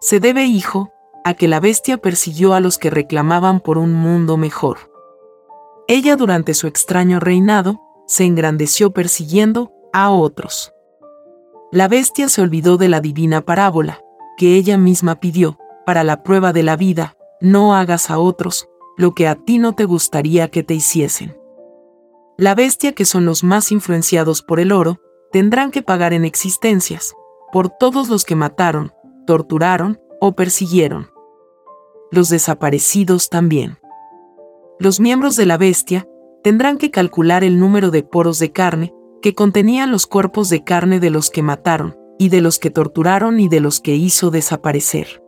Se 0.00 0.20
debe, 0.20 0.44
hijo, 0.46 0.90
a 1.24 1.34
que 1.34 1.48
la 1.48 1.60
bestia 1.60 1.98
persiguió 1.98 2.54
a 2.54 2.60
los 2.60 2.78
que 2.78 2.90
reclamaban 2.90 3.60
por 3.60 3.76
un 3.78 3.92
mundo 3.92 4.36
mejor. 4.36 4.90
Ella 5.88 6.16
durante 6.16 6.54
su 6.54 6.66
extraño 6.66 7.20
reinado, 7.20 7.80
se 8.06 8.24
engrandeció 8.24 8.92
persiguiendo 8.92 9.72
a 9.92 10.10
otros. 10.10 10.72
La 11.72 11.86
bestia 11.86 12.28
se 12.28 12.42
olvidó 12.42 12.78
de 12.78 12.88
la 12.88 13.00
divina 13.00 13.42
parábola, 13.42 14.00
que 14.36 14.56
ella 14.56 14.76
misma 14.76 15.20
pidió, 15.20 15.56
para 15.86 16.02
la 16.02 16.24
prueba 16.24 16.52
de 16.52 16.64
la 16.64 16.74
vida, 16.76 17.16
no 17.40 17.76
hagas 17.76 18.10
a 18.10 18.18
otros, 18.18 18.68
lo 18.96 19.14
que 19.14 19.28
a 19.28 19.36
ti 19.36 19.58
no 19.58 19.74
te 19.74 19.84
gustaría 19.84 20.50
que 20.50 20.64
te 20.64 20.74
hiciesen. 20.74 21.38
La 22.36 22.56
bestia 22.56 22.92
que 22.92 23.04
son 23.04 23.24
los 23.24 23.44
más 23.44 23.70
influenciados 23.70 24.42
por 24.42 24.58
el 24.58 24.72
oro, 24.72 24.98
tendrán 25.30 25.70
que 25.70 25.82
pagar 25.82 26.12
en 26.12 26.24
existencias, 26.24 27.14
por 27.52 27.68
todos 27.68 28.08
los 28.08 28.24
que 28.24 28.34
mataron, 28.34 28.92
torturaron 29.24 30.00
o 30.20 30.32
persiguieron. 30.32 31.10
Los 32.10 32.30
desaparecidos 32.30 33.28
también. 33.28 33.78
Los 34.80 34.98
miembros 34.98 35.36
de 35.36 35.46
la 35.46 35.56
bestia 35.56 36.08
tendrán 36.42 36.78
que 36.78 36.90
calcular 36.90 37.44
el 37.44 37.60
número 37.60 37.92
de 37.92 38.02
poros 38.02 38.40
de 38.40 38.50
carne 38.50 38.92
que 39.20 39.34
contenían 39.34 39.90
los 39.90 40.06
cuerpos 40.06 40.48
de 40.48 40.64
carne 40.64 41.00
de 41.00 41.10
los 41.10 41.30
que 41.30 41.42
mataron, 41.42 41.96
y 42.18 42.28
de 42.28 42.42
los 42.42 42.58
que 42.58 42.70
torturaron 42.70 43.40
y 43.40 43.48
de 43.48 43.60
los 43.60 43.80
que 43.80 43.96
hizo 43.96 44.30
desaparecer. 44.30 45.22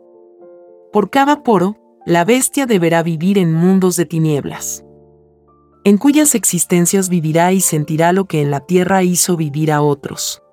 Por 0.91 1.09
cada 1.09 1.41
poro, 1.41 1.75
la 2.05 2.23
bestia 2.23 2.67
deberá 2.67 3.01
vivir 3.01 3.39
en 3.39 3.51
mundos 3.51 3.95
de 3.95 4.05
tinieblas, 4.05 4.85
en 5.83 5.97
cuyas 5.97 6.35
existencias 6.35 7.09
vivirá 7.09 7.51
y 7.51 7.61
sentirá 7.61 8.13
lo 8.13 8.25
que 8.25 8.41
en 8.41 8.51
la 8.51 8.59
tierra 8.59 9.01
hizo 9.01 9.35
vivir 9.35 9.71
a 9.71 9.81
otros. 9.81 10.43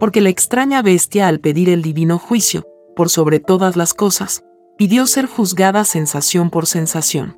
Porque 0.00 0.20
la 0.20 0.30
extraña 0.30 0.80
bestia 0.80 1.28
al 1.28 1.38
pedir 1.40 1.68
el 1.68 1.82
divino 1.82 2.18
juicio, 2.18 2.66
por 2.96 3.10
sobre 3.10 3.38
todas 3.38 3.76
las 3.76 3.92
cosas, 3.92 4.42
pidió 4.78 5.06
ser 5.06 5.26
juzgada 5.26 5.84
sensación 5.84 6.48
por 6.50 6.66
sensación. 6.66 7.36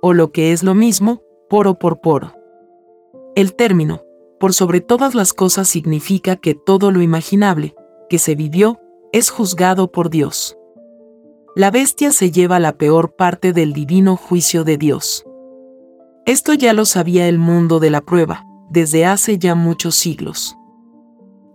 O 0.00 0.12
lo 0.12 0.30
que 0.30 0.52
es 0.52 0.62
lo 0.62 0.74
mismo, 0.74 1.20
poro 1.50 1.78
por 1.78 2.00
poro. 2.00 2.32
El 3.34 3.54
término, 3.54 4.02
por 4.38 4.54
sobre 4.54 4.80
todas 4.80 5.14
las 5.14 5.32
cosas 5.32 5.68
significa 5.68 6.36
que 6.36 6.54
todo 6.54 6.90
lo 6.90 7.02
imaginable, 7.02 7.74
que 8.08 8.18
se 8.18 8.34
vivió, 8.34 8.78
es 9.12 9.30
juzgado 9.30 9.90
por 9.90 10.10
Dios 10.10 10.58
la 11.58 11.72
bestia 11.72 12.12
se 12.12 12.30
lleva 12.30 12.60
la 12.60 12.78
peor 12.78 13.16
parte 13.16 13.52
del 13.52 13.72
divino 13.72 14.14
juicio 14.14 14.62
de 14.62 14.78
Dios. 14.78 15.24
Esto 16.24 16.54
ya 16.54 16.72
lo 16.72 16.84
sabía 16.84 17.26
el 17.26 17.40
mundo 17.40 17.80
de 17.80 17.90
la 17.90 18.00
prueba, 18.00 18.44
desde 18.70 19.04
hace 19.04 19.40
ya 19.40 19.56
muchos 19.56 19.96
siglos. 19.96 20.56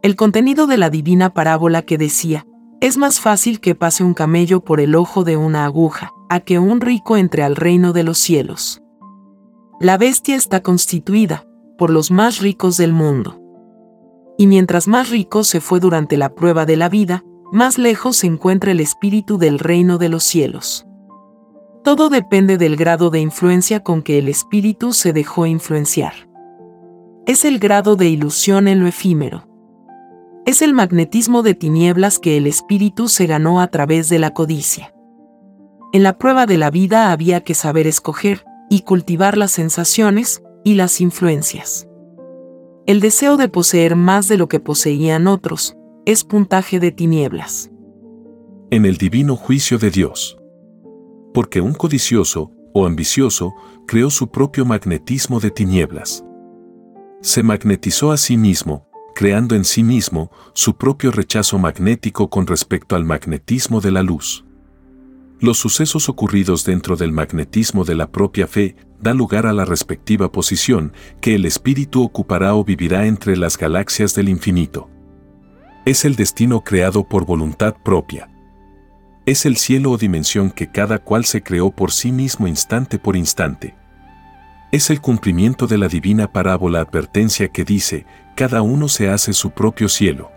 El 0.01 0.17
contenido 0.17 0.67
de 0.67 0.75
la 0.75 0.89
divina 0.89 1.33
parábola 1.33 1.83
que 1.83 1.97
decía, 1.97 2.45
es 2.81 2.97
más 2.97 3.21
fácil 3.21 3.61
que 3.61 3.75
pase 3.75 4.03
un 4.03 4.13
camello 4.13 4.59
por 4.59 4.81
el 4.81 4.93
ojo 4.93 5.23
de 5.23 5.37
una 5.37 5.63
aguja, 5.63 6.11
a 6.27 6.41
que 6.41 6.59
un 6.59 6.81
rico 6.81 7.15
entre 7.15 7.41
al 7.41 7.55
reino 7.55 7.93
de 7.93 8.03
los 8.03 8.17
cielos. 8.17 8.81
La 9.79 9.97
bestia 9.97 10.35
está 10.35 10.61
constituida 10.61 11.45
por 11.77 11.89
los 11.89 12.11
más 12.11 12.39
ricos 12.39 12.77
del 12.77 12.93
mundo. 12.93 13.39
Y 14.37 14.47
mientras 14.47 14.87
más 14.87 15.09
rico 15.09 15.43
se 15.43 15.61
fue 15.61 15.79
durante 15.79 16.17
la 16.17 16.33
prueba 16.33 16.65
de 16.65 16.77
la 16.77 16.89
vida, 16.89 17.23
más 17.51 17.77
lejos 17.77 18.17
se 18.17 18.27
encuentra 18.27 18.71
el 18.71 18.79
espíritu 18.79 19.37
del 19.37 19.59
reino 19.59 19.97
de 19.97 20.09
los 20.09 20.23
cielos. 20.23 20.87
Todo 21.83 22.09
depende 22.09 22.57
del 22.57 22.77
grado 22.77 23.09
de 23.09 23.19
influencia 23.19 23.83
con 23.83 24.01
que 24.01 24.17
el 24.17 24.29
espíritu 24.29 24.93
se 24.93 25.13
dejó 25.13 25.45
influenciar. 25.45 26.13
Es 27.25 27.45
el 27.45 27.59
grado 27.59 27.95
de 27.95 28.07
ilusión 28.09 28.67
en 28.67 28.79
lo 28.79 28.87
efímero. 28.87 29.47
Es 30.45 30.61
el 30.61 30.73
magnetismo 30.73 31.43
de 31.43 31.55
tinieblas 31.55 32.19
que 32.19 32.37
el 32.37 32.47
espíritu 32.47 33.07
se 33.07 33.27
ganó 33.27 33.61
a 33.61 33.67
través 33.67 34.09
de 34.09 34.19
la 34.19 34.33
codicia. 34.33 34.93
En 35.93 36.03
la 36.03 36.17
prueba 36.17 36.45
de 36.45 36.57
la 36.57 36.71
vida 36.71 37.11
había 37.11 37.41
que 37.41 37.53
saber 37.53 37.85
escoger 37.85 38.45
y 38.69 38.81
cultivar 38.81 39.37
las 39.37 39.51
sensaciones 39.51 40.41
y 40.63 40.75
las 40.75 41.01
influencias. 41.01 41.87
El 42.85 42.99
deseo 42.99 43.37
de 43.37 43.49
poseer 43.49 43.95
más 43.95 44.27
de 44.27 44.37
lo 44.37 44.47
que 44.47 44.59
poseían 44.59 45.27
otros, 45.27 45.75
es 46.05 46.23
puntaje 46.23 46.79
de 46.79 46.91
tinieblas. 46.91 47.71
En 48.71 48.85
el 48.85 48.97
divino 48.97 49.35
juicio 49.35 49.77
de 49.77 49.89
Dios. 49.89 50.37
Porque 51.33 51.61
un 51.61 51.73
codicioso 51.73 52.51
o 52.73 52.85
ambicioso 52.85 53.53
creó 53.87 54.09
su 54.09 54.29
propio 54.29 54.65
magnetismo 54.65 55.39
de 55.39 55.51
tinieblas. 55.51 56.25
Se 57.21 57.41
magnetizó 57.43 58.11
a 58.11 58.17
sí 58.17 58.35
mismo, 58.35 58.89
creando 59.15 59.55
en 59.55 59.63
sí 59.63 59.83
mismo 59.83 60.31
su 60.53 60.75
propio 60.75 61.11
rechazo 61.11 61.57
magnético 61.57 62.29
con 62.29 62.47
respecto 62.47 62.95
al 62.95 63.05
magnetismo 63.05 63.79
de 63.79 63.91
la 63.91 64.03
luz. 64.03 64.43
Los 65.39 65.57
sucesos 65.57 66.09
ocurridos 66.09 66.65
dentro 66.65 66.95
del 66.95 67.11
magnetismo 67.11 67.85
de 67.85 67.95
la 67.95 68.11
propia 68.11 68.47
fe 68.47 68.75
dan 69.03 69.17
lugar 69.17 69.45
a 69.45 69.53
la 69.53 69.65
respectiva 69.65 70.31
posición 70.31 70.93
que 71.19 71.35
el 71.35 71.45
espíritu 71.45 72.01
ocupará 72.01 72.55
o 72.55 72.63
vivirá 72.63 73.05
entre 73.05 73.35
las 73.35 73.57
galaxias 73.57 74.15
del 74.15 74.29
infinito. 74.29 74.89
Es 75.85 76.05
el 76.05 76.15
destino 76.15 76.61
creado 76.61 77.03
por 77.03 77.25
voluntad 77.25 77.75
propia. 77.83 78.29
Es 79.25 79.45
el 79.45 79.57
cielo 79.57 79.91
o 79.91 79.97
dimensión 79.97 80.49
que 80.49 80.71
cada 80.71 80.99
cual 80.99 81.25
se 81.25 81.43
creó 81.43 81.69
por 81.71 81.91
sí 81.91 82.13
mismo 82.13 82.47
instante 82.47 82.97
por 82.97 83.17
instante. 83.17 83.75
Es 84.71 84.89
el 84.89 85.01
cumplimiento 85.01 85.67
de 85.67 85.77
la 85.77 85.89
divina 85.89 86.31
parábola 86.31 86.79
advertencia 86.79 87.49
que 87.49 87.65
dice, 87.65 88.05
cada 88.35 88.61
uno 88.61 88.87
se 88.87 89.09
hace 89.09 89.33
su 89.33 89.51
propio 89.51 89.89
cielo. 89.89 90.31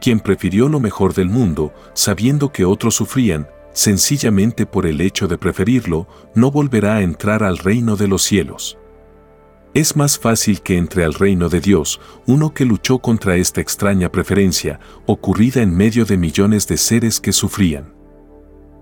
Quien 0.00 0.20
prefirió 0.20 0.68
lo 0.68 0.80
mejor 0.80 1.14
del 1.14 1.28
mundo, 1.28 1.72
sabiendo 1.94 2.52
que 2.52 2.64
otros 2.64 2.94
sufrían, 2.94 3.46
sencillamente 3.76 4.64
por 4.64 4.86
el 4.86 5.02
hecho 5.02 5.28
de 5.28 5.36
preferirlo, 5.36 6.08
no 6.34 6.50
volverá 6.50 6.96
a 6.96 7.02
entrar 7.02 7.44
al 7.44 7.58
reino 7.58 7.94
de 7.96 8.08
los 8.08 8.22
cielos. 8.22 8.78
Es 9.74 9.96
más 9.96 10.18
fácil 10.18 10.62
que 10.62 10.78
entre 10.78 11.04
al 11.04 11.12
reino 11.12 11.50
de 11.50 11.60
Dios 11.60 12.00
uno 12.24 12.54
que 12.54 12.64
luchó 12.64 13.00
contra 13.00 13.36
esta 13.36 13.60
extraña 13.60 14.10
preferencia, 14.10 14.80
ocurrida 15.04 15.60
en 15.60 15.76
medio 15.76 16.06
de 16.06 16.16
millones 16.16 16.66
de 16.66 16.78
seres 16.78 17.20
que 17.20 17.34
sufrían. 17.34 17.92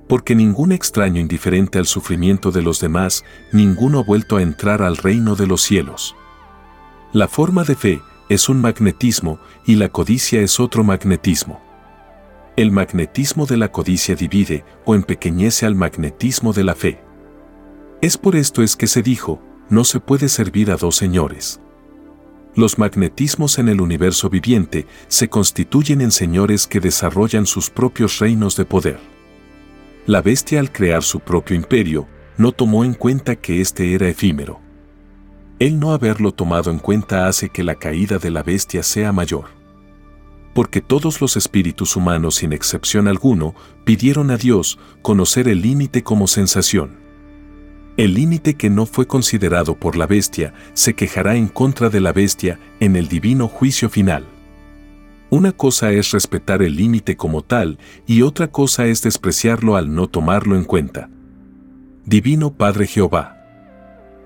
Porque 0.09 0.37
ningún 0.37 0.71
extraño 0.71 1.21
indiferente 1.21 1.81
al 1.81 1.87
sufrimiento 1.87 2.53
de 2.53 2.63
los 2.63 2.79
demás, 2.79 3.25
ninguno 3.51 3.99
ha 3.99 4.05
vuelto 4.05 4.37
a 4.37 4.43
entrar 4.43 4.81
al 4.81 4.97
reino 4.97 5.35
de 5.35 5.49
los 5.49 5.63
cielos. 5.63 6.15
La 7.13 7.27
forma 7.27 7.65
de 7.65 7.75
fe 7.75 8.01
es 8.29 8.49
un 8.49 8.61
magnetismo 8.61 9.41
y 9.67 9.75
la 9.75 9.89
codicia 9.89 10.41
es 10.41 10.61
otro 10.61 10.85
magnetismo. 10.85 11.64
El 12.57 12.71
magnetismo 12.71 13.47
de 13.47 13.57
la 13.57 13.73
codicia 13.73 14.15
divide 14.15 14.65
o 14.85 14.95
empequeñece 14.95 15.67
al 15.67 15.75
magnetismo 15.75 16.53
de 16.53 16.63
la 16.63 16.77
fe. 16.77 17.01
Es 18.01 18.17
por 18.17 18.37
esto 18.37 18.63
es 18.63 18.77
que 18.77 18.87
se 18.87 19.03
dijo, 19.03 19.43
no 19.71 19.83
se 19.83 19.99
puede 19.99 20.29
servir 20.29 20.71
a 20.71 20.77
dos 20.77 20.95
señores. 20.95 21.61
Los 22.55 22.79
magnetismos 22.79 23.59
en 23.59 23.69
el 23.69 23.81
universo 23.81 24.31
viviente 24.31 24.87
se 25.09 25.29
constituyen 25.29 26.01
en 26.01 26.13
señores 26.13 26.69
que 26.69 26.79
desarrollan 26.79 27.47
sus 27.47 27.71
propios 27.71 28.21
reinos 28.21 28.55
de 28.57 28.65
poder. 28.65 29.01
La 30.07 30.23
bestia 30.23 30.61
al 30.61 30.71
crear 30.71 31.03
su 31.03 31.19
propio 31.19 31.57
imperio, 31.57 32.07
no 32.37 32.53
tomó 32.53 32.85
en 32.85 32.95
cuenta 32.95 33.35
que 33.35 33.61
éste 33.61 33.95
era 33.95 34.09
efímero. 34.09 34.61
el 35.59 35.81
no 35.81 35.93
haberlo 35.93 36.31
tomado 36.31 36.71
en 36.71 36.79
cuenta 36.79 37.27
hace 37.27 37.49
que 37.49 37.65
la 37.65 37.75
caída 37.75 38.19
de 38.19 38.31
la 38.31 38.45
bestia 38.45 38.85
sea 38.85 39.13
mayor. 39.13 39.54
Porque 40.55 40.81
todos 40.81 41.21
los 41.21 41.37
espíritus 41.37 41.97
humanos, 41.97 42.37
sin 42.37 42.53
excepción 42.53 43.09
alguno, 43.09 43.55
pidieron 43.85 44.31
a 44.31 44.37
Dios 44.37 44.79
conocer 45.03 45.49
el 45.49 45.61
límite 45.61 46.03
como 46.03 46.29
sensación. 46.29 47.05
El 47.97 48.15
límite 48.15 48.55
que 48.55 48.71
no 48.71 48.87
fue 48.87 49.07
considerado 49.07 49.75
por 49.75 49.97
la 49.97 50.07
bestia 50.07 50.55
se 50.73 50.95
quejará 50.95 51.37
en 51.37 51.49
contra 51.49 51.91
de 51.91 52.01
la 52.01 52.13
bestia 52.13 52.59
en 52.81 52.97
el 52.97 53.09
divino 53.09 53.47
juicio 53.47 53.89
final. 53.89 54.27
Una 55.31 55.53
cosa 55.53 55.93
es 55.93 56.13
respetar 56.13 56.63
el 56.63 56.77
límite 56.77 57.17
como 57.17 57.43
tal 57.43 57.79
y 58.07 58.23
otra 58.23 58.49
cosa 58.49 58.87
es 58.87 59.03
despreciarlo 59.03 59.77
al 59.77 59.95
no 59.95 60.09
tomarlo 60.09 60.57
en 60.57 60.65
cuenta. 60.65 61.09
Divino 62.05 62.53
Padre 62.55 62.87
Jehová. 62.87 63.37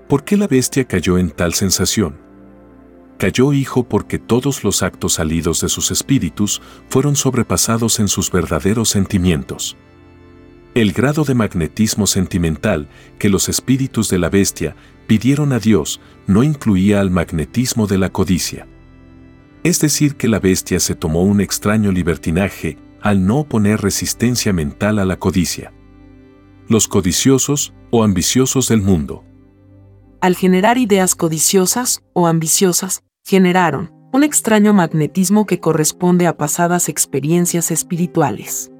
¿Por 0.07 0.23
qué 0.23 0.37
la 0.37 0.47
bestia 0.47 0.85
cayó 0.85 1.17
en 1.17 1.29
tal 1.29 1.53
sensación? 1.53 2.28
Cayó 3.19 3.51
hijo 3.51 3.83
porque 3.83 4.17
todos 4.17 4.63
los 4.63 4.81
actos 4.81 5.15
salidos 5.15 5.59
de 5.59 5.67
sus 5.67 5.91
espíritus 5.91 6.61
fueron 6.87 7.17
sobrepasados 7.17 7.99
en 7.99 8.07
sus 8.07 8.31
verdaderos 8.31 8.87
sentimientos. 8.87 9.75
El 10.73 10.93
grado 10.93 11.25
de 11.25 11.33
magnetismo 11.33 12.07
sentimental 12.07 12.87
que 13.17 13.27
los 13.27 13.49
espíritus 13.49 14.09
de 14.09 14.19
la 14.19 14.29
bestia 14.29 14.77
pidieron 15.05 15.51
a 15.51 15.59
Dios 15.59 15.99
no 16.27 16.43
incluía 16.43 17.01
al 17.01 17.11
magnetismo 17.11 17.87
de 17.87 17.97
la 17.97 18.09
codicia. 18.09 18.67
Es 19.63 19.81
decir, 19.81 20.15
que 20.15 20.29
la 20.29 20.39
bestia 20.39 20.79
se 20.79 20.95
tomó 20.95 21.23
un 21.23 21.41
extraño 21.41 21.91
libertinaje 21.91 22.77
al 23.01 23.25
no 23.25 23.39
oponer 23.39 23.81
resistencia 23.81 24.53
mental 24.53 24.97
a 24.97 25.03
la 25.03 25.19
codicia. 25.19 25.73
Los 26.69 26.87
codiciosos 26.87 27.73
o 27.91 28.05
ambiciosos 28.05 28.69
del 28.69 28.81
mundo 28.81 29.25
al 30.21 30.35
generar 30.35 30.77
ideas 30.77 31.15
codiciosas 31.15 32.03
o 32.13 32.27
ambiciosas, 32.27 33.03
generaron 33.25 33.91
un 34.11 34.23
extraño 34.23 34.73
magnetismo 34.73 35.45
que 35.45 35.59
corresponde 35.59 36.25
a 36.25 36.35
pasadas 36.35 36.89
experiencias 36.89 37.71
espirituales. 37.71 38.71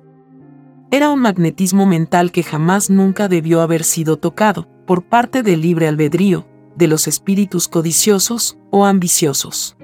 Era 0.92 1.12
un 1.12 1.20
magnetismo 1.20 1.86
mental 1.86 2.32
que 2.32 2.42
jamás 2.42 2.90
nunca 2.90 3.28
debió 3.28 3.62
haber 3.62 3.84
sido 3.84 4.18
tocado 4.18 4.68
por 4.88 5.04
parte 5.04 5.44
del 5.44 5.62
libre 5.62 5.88
albedrío 5.88 6.48
de 6.76 6.88
los 6.88 7.08
espíritus 7.08 7.68
codiciosos 7.68 8.58
o 8.72 8.86
ambiciosos. 8.86 9.78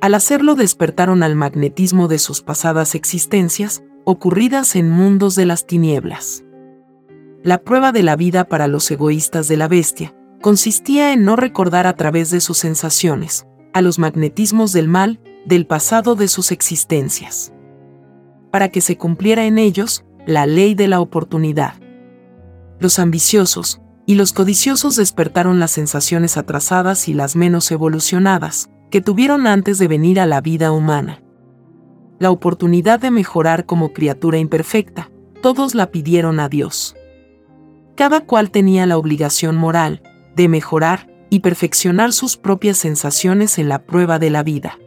Al 0.00 0.14
hacerlo 0.14 0.54
despertaron 0.54 1.22
al 1.22 1.34
magnetismo 1.34 2.06
de 2.06 2.18
sus 2.18 2.42
pasadas 2.42 2.94
existencias, 2.94 3.82
ocurridas 4.04 4.76
en 4.76 4.90
mundos 4.90 5.34
de 5.34 5.46
las 5.46 5.66
tinieblas. 5.66 6.44
La 7.42 7.58
prueba 7.58 7.90
de 7.90 8.02
la 8.02 8.14
vida 8.14 8.44
para 8.44 8.68
los 8.68 8.88
egoístas 8.90 9.48
de 9.48 9.56
la 9.56 9.66
bestia 9.66 10.14
consistía 10.40 11.12
en 11.12 11.24
no 11.24 11.36
recordar 11.36 11.86
a 11.86 11.96
través 11.96 12.30
de 12.30 12.40
sus 12.40 12.58
sensaciones, 12.58 13.46
a 13.74 13.82
los 13.82 13.98
magnetismos 13.98 14.72
del 14.72 14.88
mal, 14.88 15.20
del 15.44 15.66
pasado 15.66 16.14
de 16.14 16.28
sus 16.28 16.52
existencias. 16.52 17.52
Para 18.50 18.70
que 18.70 18.80
se 18.80 18.96
cumpliera 18.96 19.44
en 19.44 19.58
ellos 19.58 20.04
la 20.26 20.46
ley 20.46 20.74
de 20.74 20.88
la 20.88 21.00
oportunidad. 21.00 21.74
Los 22.78 22.98
ambiciosos 22.98 23.82
y 24.06 24.14
los 24.14 24.32
codiciosos 24.32 24.96
despertaron 24.96 25.58
las 25.60 25.72
sensaciones 25.72 26.36
atrasadas 26.36 27.08
y 27.08 27.14
las 27.14 27.36
menos 27.36 27.70
evolucionadas, 27.70 28.70
que 28.90 29.00
tuvieron 29.00 29.46
antes 29.46 29.78
de 29.78 29.88
venir 29.88 30.20
a 30.20 30.26
la 30.26 30.40
vida 30.40 30.70
humana. 30.70 31.22
La 32.20 32.30
oportunidad 32.30 33.00
de 33.00 33.10
mejorar 33.10 33.66
como 33.66 33.92
criatura 33.92 34.38
imperfecta, 34.38 35.10
todos 35.42 35.74
la 35.74 35.90
pidieron 35.90 36.38
a 36.38 36.48
Dios. 36.48 36.94
Cada 37.96 38.20
cual 38.20 38.50
tenía 38.50 38.86
la 38.86 38.98
obligación 38.98 39.56
moral, 39.56 40.02
de 40.36 40.48
mejorar 40.48 41.08
y 41.34 41.40
perfeccionar 41.40 42.12
sus 42.12 42.36
propias 42.36 42.76
sensaciones 42.76 43.58
en 43.58 43.68
la 43.68 43.84
prueba 43.84 44.20
de 44.20 44.30
la 44.30 44.44
vida. 44.44 44.78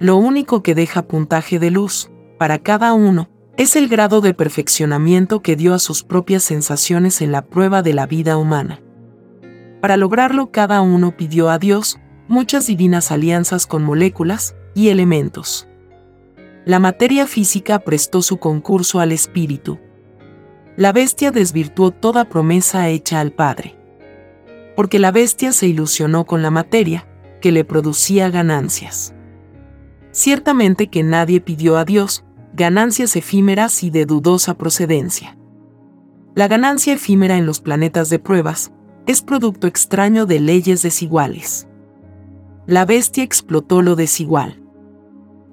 Lo 0.00 0.16
único 0.16 0.64
que 0.64 0.74
deja 0.74 1.06
puntaje 1.06 1.60
de 1.60 1.70
luz, 1.70 2.10
para 2.40 2.58
cada 2.58 2.92
uno, 2.92 3.28
es 3.56 3.76
el 3.76 3.86
grado 3.86 4.20
de 4.20 4.34
perfeccionamiento 4.34 5.42
que 5.42 5.54
dio 5.54 5.72
a 5.72 5.78
sus 5.78 6.02
propias 6.02 6.42
sensaciones 6.42 7.20
en 7.20 7.30
la 7.30 7.42
prueba 7.42 7.82
de 7.82 7.94
la 7.94 8.04
vida 8.06 8.36
humana. 8.36 8.82
Para 9.80 9.96
lograrlo 9.96 10.50
cada 10.50 10.80
uno 10.80 11.16
pidió 11.16 11.48
a 11.48 11.60
Dios 11.60 12.00
muchas 12.26 12.66
divinas 12.66 13.12
alianzas 13.12 13.68
con 13.68 13.84
moléculas 13.84 14.56
y 14.74 14.88
elementos. 14.88 15.68
La 16.64 16.80
materia 16.80 17.28
física 17.28 17.78
prestó 17.78 18.22
su 18.22 18.38
concurso 18.38 18.98
al 18.98 19.12
espíritu. 19.12 19.78
La 20.76 20.92
bestia 20.92 21.30
desvirtuó 21.30 21.92
toda 21.92 22.28
promesa 22.28 22.88
hecha 22.88 23.20
al 23.20 23.30
Padre 23.30 23.83
porque 24.76 24.98
la 24.98 25.12
bestia 25.12 25.52
se 25.52 25.66
ilusionó 25.66 26.24
con 26.24 26.42
la 26.42 26.50
materia, 26.50 27.06
que 27.40 27.52
le 27.52 27.64
producía 27.64 28.30
ganancias. 28.30 29.14
Ciertamente 30.12 30.88
que 30.88 31.02
nadie 31.02 31.40
pidió 31.40 31.76
a 31.76 31.84
Dios 31.84 32.24
ganancias 32.54 33.16
efímeras 33.16 33.82
y 33.82 33.90
de 33.90 34.06
dudosa 34.06 34.54
procedencia. 34.54 35.36
La 36.34 36.48
ganancia 36.48 36.94
efímera 36.94 37.36
en 37.36 37.46
los 37.46 37.60
planetas 37.60 38.10
de 38.10 38.18
pruebas 38.18 38.72
es 39.06 39.22
producto 39.22 39.66
extraño 39.66 40.24
de 40.26 40.40
leyes 40.40 40.82
desiguales. 40.82 41.68
La 42.66 42.84
bestia 42.86 43.22
explotó 43.24 43.82
lo 43.82 43.96
desigual. 43.96 44.62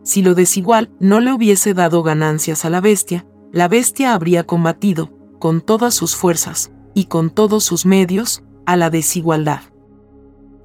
Si 0.03 0.21
lo 0.21 0.33
desigual 0.33 0.91
no 0.99 1.19
le 1.19 1.33
hubiese 1.33 1.73
dado 1.73 2.03
ganancias 2.03 2.65
a 2.65 2.69
la 2.69 2.81
bestia, 2.81 3.25
la 3.51 3.67
bestia 3.67 4.13
habría 4.13 4.45
combatido, 4.45 5.11
con 5.39 5.61
todas 5.61 5.93
sus 5.93 6.15
fuerzas, 6.15 6.71
y 6.93 7.05
con 7.05 7.29
todos 7.29 7.63
sus 7.63 7.85
medios, 7.85 8.43
a 8.65 8.77
la 8.77 8.89
desigualdad. 8.89 9.61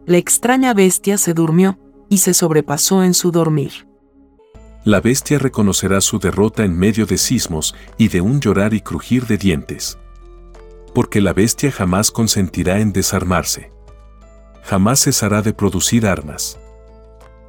La 0.07 0.19
extraña 0.19 0.73
bestia 0.75 1.19
se 1.19 1.35
durmió 1.35 1.79
y 2.09 2.19
se 2.19 2.35
sobrepasó 2.35 3.03
en 3.03 3.15
su 3.15 3.31
dormir. 3.31 3.87
La 4.85 5.01
bestia 5.01 5.39
reconocerá 5.39 6.01
su 6.01 6.21
derrota 6.21 6.65
en 6.65 6.79
medio 6.79 7.07
de 7.07 7.19
sismos 7.19 7.75
y 7.99 8.07
de 8.07 8.21
un 8.21 8.41
llorar 8.41 8.73
y 8.73 8.81
crujir 8.81 9.27
de 9.27 9.37
dientes. 9.37 9.99
Porque 10.95 11.21
la 11.21 11.33
bestia 11.33 11.73
jamás 11.73 12.13
consentirá 12.13 12.79
en 12.79 12.93
desarmarse. 12.93 13.73
Jamás 14.63 15.01
cesará 15.01 15.43
de 15.43 15.53
producir 15.53 16.07
armas. 16.07 16.59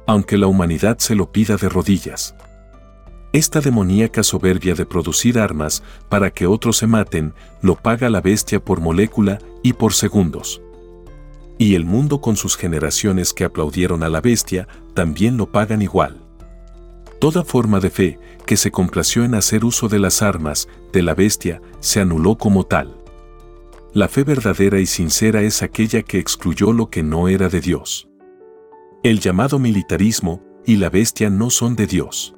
Aunque 0.06 0.36
la 0.36 0.48
humanidad 0.48 0.98
se 0.98 1.14
lo 1.14 1.30
pida 1.30 1.56
de 1.56 1.68
rodillas. 1.68 2.34
Esta 3.32 3.60
demoníaca 3.60 4.22
soberbia 4.22 4.74
de 4.74 4.86
producir 4.86 5.38
armas 5.38 5.82
para 6.08 6.30
que 6.30 6.46
otros 6.46 6.78
se 6.78 6.86
maten, 6.86 7.34
lo 7.62 7.76
paga 7.76 8.08
la 8.08 8.20
bestia 8.20 8.58
por 8.58 8.80
molécula 8.80 9.38
y 9.62 9.74
por 9.74 9.92
segundos. 9.92 10.62
Y 11.58 11.74
el 11.74 11.84
mundo 11.84 12.20
con 12.20 12.36
sus 12.36 12.56
generaciones 12.56 13.32
que 13.32 13.44
aplaudieron 13.44 14.02
a 14.02 14.08
la 14.08 14.20
bestia, 14.20 14.68
también 14.94 15.36
lo 15.36 15.50
pagan 15.50 15.82
igual. 15.82 16.16
Toda 17.20 17.44
forma 17.44 17.80
de 17.80 17.90
fe 17.90 18.18
que 18.46 18.56
se 18.56 18.70
complació 18.70 19.24
en 19.24 19.34
hacer 19.34 19.64
uso 19.64 19.88
de 19.88 19.98
las 19.98 20.22
armas 20.22 20.68
de 20.92 21.02
la 21.02 21.14
bestia 21.14 21.60
se 21.80 22.00
anuló 22.00 22.36
como 22.36 22.64
tal. 22.64 22.96
La 23.92 24.08
fe 24.08 24.22
verdadera 24.22 24.78
y 24.78 24.86
sincera 24.86 25.42
es 25.42 25.62
aquella 25.62 26.02
que 26.02 26.18
excluyó 26.18 26.72
lo 26.72 26.90
que 26.90 27.02
no 27.02 27.28
era 27.28 27.48
de 27.48 27.60
Dios. 27.60 28.08
El 29.02 29.18
llamado 29.20 29.58
militarismo 29.58 30.42
y 30.64 30.76
la 30.76 30.90
bestia 30.90 31.30
no 31.30 31.50
son 31.50 31.74
de 31.74 31.86
Dios 31.86 32.34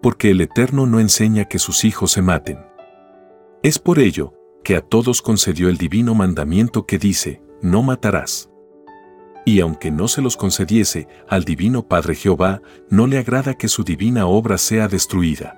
porque 0.00 0.30
el 0.30 0.40
Eterno 0.40 0.86
no 0.86 1.00
enseña 1.00 1.44
que 1.44 1.58
sus 1.58 1.84
hijos 1.84 2.12
se 2.12 2.22
maten. 2.22 2.58
Es 3.62 3.78
por 3.78 3.98
ello 3.98 4.32
que 4.62 4.76
a 4.76 4.80
todos 4.80 5.22
concedió 5.22 5.68
el 5.68 5.76
divino 5.76 6.14
mandamiento 6.14 6.86
que 6.86 6.98
dice, 6.98 7.42
no 7.62 7.82
matarás. 7.82 8.50
Y 9.44 9.60
aunque 9.60 9.90
no 9.90 10.06
se 10.06 10.22
los 10.22 10.36
concediese, 10.36 11.08
al 11.28 11.44
divino 11.44 11.86
Padre 11.88 12.14
Jehová 12.14 12.60
no 12.88 13.06
le 13.06 13.18
agrada 13.18 13.54
que 13.54 13.68
su 13.68 13.84
divina 13.84 14.26
obra 14.26 14.58
sea 14.58 14.86
destruida. 14.86 15.56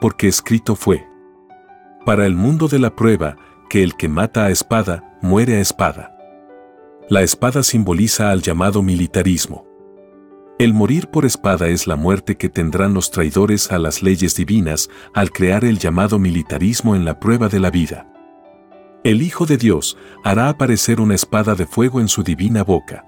Porque 0.00 0.28
escrito 0.28 0.76
fue, 0.76 1.04
para 2.04 2.26
el 2.26 2.36
mundo 2.36 2.68
de 2.68 2.78
la 2.78 2.94
prueba, 2.94 3.36
que 3.68 3.82
el 3.82 3.96
que 3.96 4.08
mata 4.08 4.44
a 4.44 4.50
espada, 4.50 5.18
muere 5.20 5.56
a 5.56 5.60
espada. 5.60 6.16
La 7.08 7.22
espada 7.22 7.64
simboliza 7.64 8.30
al 8.30 8.42
llamado 8.42 8.82
militarismo. 8.82 9.65
El 10.58 10.72
morir 10.72 11.08
por 11.08 11.26
espada 11.26 11.68
es 11.68 11.86
la 11.86 11.96
muerte 11.96 12.38
que 12.38 12.48
tendrán 12.48 12.94
los 12.94 13.10
traidores 13.10 13.70
a 13.70 13.78
las 13.78 14.02
leyes 14.02 14.36
divinas 14.36 14.88
al 15.12 15.30
crear 15.30 15.66
el 15.66 15.78
llamado 15.78 16.18
militarismo 16.18 16.96
en 16.96 17.04
la 17.04 17.20
prueba 17.20 17.50
de 17.50 17.60
la 17.60 17.70
vida. 17.70 18.10
El 19.04 19.20
Hijo 19.20 19.44
de 19.44 19.58
Dios 19.58 19.98
hará 20.24 20.48
aparecer 20.48 20.98
una 20.98 21.14
espada 21.14 21.54
de 21.56 21.66
fuego 21.66 22.00
en 22.00 22.08
su 22.08 22.22
divina 22.22 22.64
boca. 22.64 23.04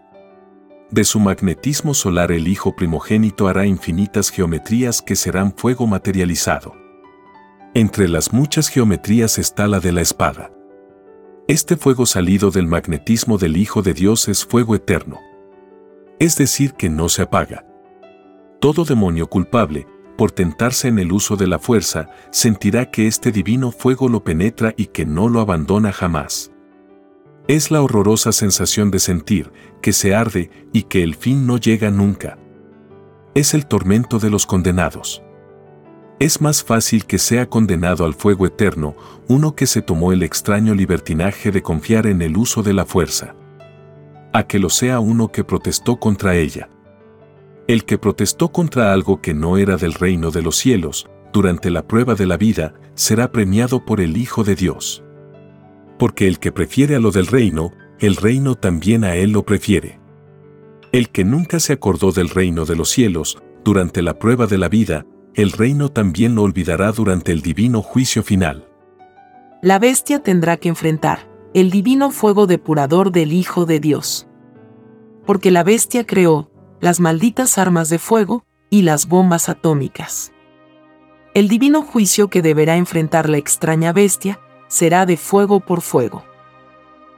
De 0.91 1.05
su 1.05 1.21
magnetismo 1.21 1.95
solar 1.95 2.33
el 2.33 2.49
Hijo 2.49 2.77
primogénito 2.77 3.49
hará 3.49 3.65
infinitas 3.65 4.29
geometrías 4.29 5.01
que 5.01 5.17
serán 5.17 5.55
fuego 5.57 5.87
materializado. 5.87 6.75
Entre 7.73 8.09
las 8.09 8.31
muchas 8.31 8.69
geometrías 8.69 9.39
está 9.39 9.67
la 9.69 9.81
de 9.81 9.93
la 9.93 10.03
espada. 10.03 10.51
Este 11.47 11.79
fuego 11.79 12.05
salido 12.05 12.51
del 12.51 12.67
magnetismo 12.67 13.39
del 13.39 13.57
Hijo 13.57 13.81
de 13.81 13.95
Dios 13.95 14.29
es 14.29 14.45
fuego 14.45 14.75
eterno 14.75 15.19
es 16.19 16.37
decir, 16.37 16.75
que 16.75 16.89
no 16.89 17.09
se 17.09 17.23
apaga. 17.23 17.65
Todo 18.61 18.85
demonio 18.85 19.29
culpable, 19.29 19.87
por 20.17 20.33
tentarse 20.33 20.89
en 20.89 20.99
el 20.99 21.13
uso 21.13 21.37
de 21.37 21.47
la 21.47 21.59
fuerza, 21.59 22.11
sentirá 22.31 22.91
que 22.91 23.07
este 23.07 23.31
divino 23.31 23.71
fuego 23.71 24.09
lo 24.09 24.25
penetra 24.25 24.75
y 24.77 24.87
que 24.87 25.07
no 25.07 25.29
lo 25.29 25.41
abandona 25.41 25.93
jamás. 25.93 26.51
Es 27.47 27.71
la 27.71 27.81
horrorosa 27.81 28.33
sensación 28.33 28.91
de 28.91 28.99
sentir 28.99 29.53
que 29.81 29.93
se 29.93 30.15
arde 30.15 30.51
y 30.73 30.83
que 30.83 31.03
el 31.03 31.15
fin 31.15 31.47
no 31.47 31.57
llega 31.57 31.91
nunca. 31.91 32.37
Es 33.35 33.55
el 33.55 33.67
tormento 33.67 34.19
de 34.19 34.29
los 34.29 34.45
condenados. 34.45 35.23
Es 36.19 36.41
más 36.41 36.65
fácil 36.65 37.07
que 37.07 37.19
sea 37.19 37.49
condenado 37.49 38.05
al 38.05 38.13
fuego 38.13 38.45
eterno 38.45 38.97
uno 39.29 39.55
que 39.55 39.69
se 39.69 39.83
tomó 39.83 40.13
el 40.13 40.25
extraño 40.25 40.75
libertinaje 40.75 41.53
de 41.53 41.63
confiar 41.63 42.09
en 42.09 42.23
el 42.23 42.37
uso 42.37 42.65
de 42.65 42.75
la 42.75 42.85
fuerza, 42.85 43.37
a 44.33 44.47
que 44.47 44.59
lo 44.59 44.71
sea 44.71 45.01
uno 45.01 45.29
que 45.33 45.45
protestó 45.45 45.97
contra 45.97 46.37
ella. 46.37 46.69
El 47.67 47.85
que 47.85 47.99
protestó 47.99 48.51
contra 48.51 48.93
algo 48.93 49.21
que 49.21 49.35
no 49.35 49.59
era 49.59 49.77
del 49.77 49.95
reino 49.95 50.31
de 50.31 50.43
los 50.43 50.57
cielos, 50.57 51.09
durante 51.33 51.71
la 51.71 51.87
prueba 51.87 52.15
de 52.15 52.27
la 52.27 52.37
vida, 52.37 52.75
será 52.95 53.31
premiado 53.31 53.85
por 53.85 54.01
el 54.01 54.17
Hijo 54.17 54.45
de 54.45 54.55
Dios. 54.55 55.05
Porque 55.99 56.27
el 56.27 56.39
que 56.39 56.53
prefiere 56.53 56.97
a 56.97 57.01
lo 57.01 57.11
del 57.11 57.27
reino, 57.27 57.73
el 57.99 58.17
reino 58.17 58.55
también 58.55 59.05
a 59.05 59.17
él 59.17 59.33
lo 59.33 59.45
prefiere. 59.45 60.01
El 60.93 61.11
que 61.11 61.25
nunca 61.25 61.61
se 61.61 61.75
acordó 61.75 62.13
del 62.13 62.31
reino 62.31 62.65
de 62.65 62.77
los 62.77 62.89
cielos, 62.89 63.39
durante 63.65 64.01
la 64.01 64.19
prueba 64.19 64.47
de 64.47 64.57
la 64.57 64.69
vida, 64.69 65.05
el 65.35 65.53
reino 65.53 65.91
también 65.91 66.35
lo 66.35 66.43
olvidará 66.43 66.93
durante 66.93 67.33
el 67.33 67.43
divino 67.43 67.83
juicio 67.83 68.23
final. 68.23 68.67
La 69.61 69.79
bestia 69.79 70.23
tendrá 70.23 70.57
que 70.57 70.69
enfrentar 70.69 71.28
el 71.55 71.71
divino 71.71 72.11
fuego 72.11 72.47
depurador 72.47 73.11
del 73.11 73.33
Hijo 73.33 73.65
de 73.65 73.81
Dios. 73.81 74.27
Porque 75.25 75.51
la 75.51 75.65
bestia 75.65 76.07
creó 76.07 76.51
las 76.81 77.01
malditas 77.01 77.57
armas 77.57 77.89
de 77.89 77.99
fuego 77.99 78.45
y 78.69 78.83
las 78.83 79.09
bombas 79.09 79.49
atómicas. 79.49 80.33
El 81.35 81.49
divino 81.49 81.83
juicio 81.83 82.29
que 82.29 82.43
deberá 82.43 82.77
enfrentar 82.77 83.31
la 83.31 83.39
extraña 83.39 83.93
bestia 83.93 84.41
será 84.69 85.07
de 85.07 85.17
fuego 85.17 85.61
por 85.61 85.81
fuego. 85.81 86.23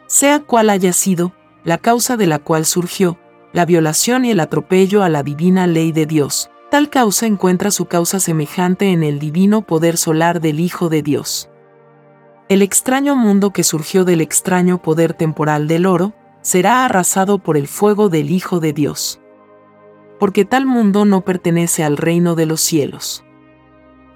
Sea 0.07 0.41
cual 0.41 0.71
haya 0.71 0.93
sido, 0.93 1.33
la 1.65 1.79
causa 1.79 2.17
de 2.17 2.27
la 2.27 2.39
cual 2.39 2.67
surgió, 2.67 3.19
la 3.53 3.67
violación 3.67 4.25
y 4.25 4.31
el 4.31 4.41
atropello 4.41 5.03
a 5.03 5.09
la 5.09 5.25
divina 5.25 5.67
ley 5.67 5.91
de 5.91 6.07
Dios, 6.07 6.51
tal 6.71 6.89
causa 6.89 7.27
encuentra 7.27 7.73
su 7.73 7.87
causa 7.87 8.21
semejante 8.21 8.93
en 8.93 9.03
el 9.03 9.19
divino 9.19 9.63
poder 9.63 9.97
solar 9.97 10.41
del 10.41 10.61
Hijo 10.61 10.89
de 10.89 11.03
Dios. 11.03 11.50
El 12.51 12.63
extraño 12.63 13.15
mundo 13.15 13.53
que 13.53 13.63
surgió 13.63 14.05
del 14.05 14.21
extraño 14.21 14.83
poder 14.83 15.15
temporal 15.15 15.69
del 15.69 15.87
oro, 15.87 16.15
será 16.43 16.85
arrasado 16.85 17.39
por 17.39 17.57
el 17.57 17.69
fuego 17.69 18.09
del 18.09 18.29
Hijo 18.33 18.59
de 18.59 18.73
Dios. 18.73 19.21
Porque 20.19 20.45
tal 20.45 20.67
mundo 20.67 21.05
no 21.05 21.21
pertenece 21.21 21.85
al 21.85 21.97
reino 21.97 22.35
de 22.35 22.47
los 22.47 22.61
cielos. 22.61 23.25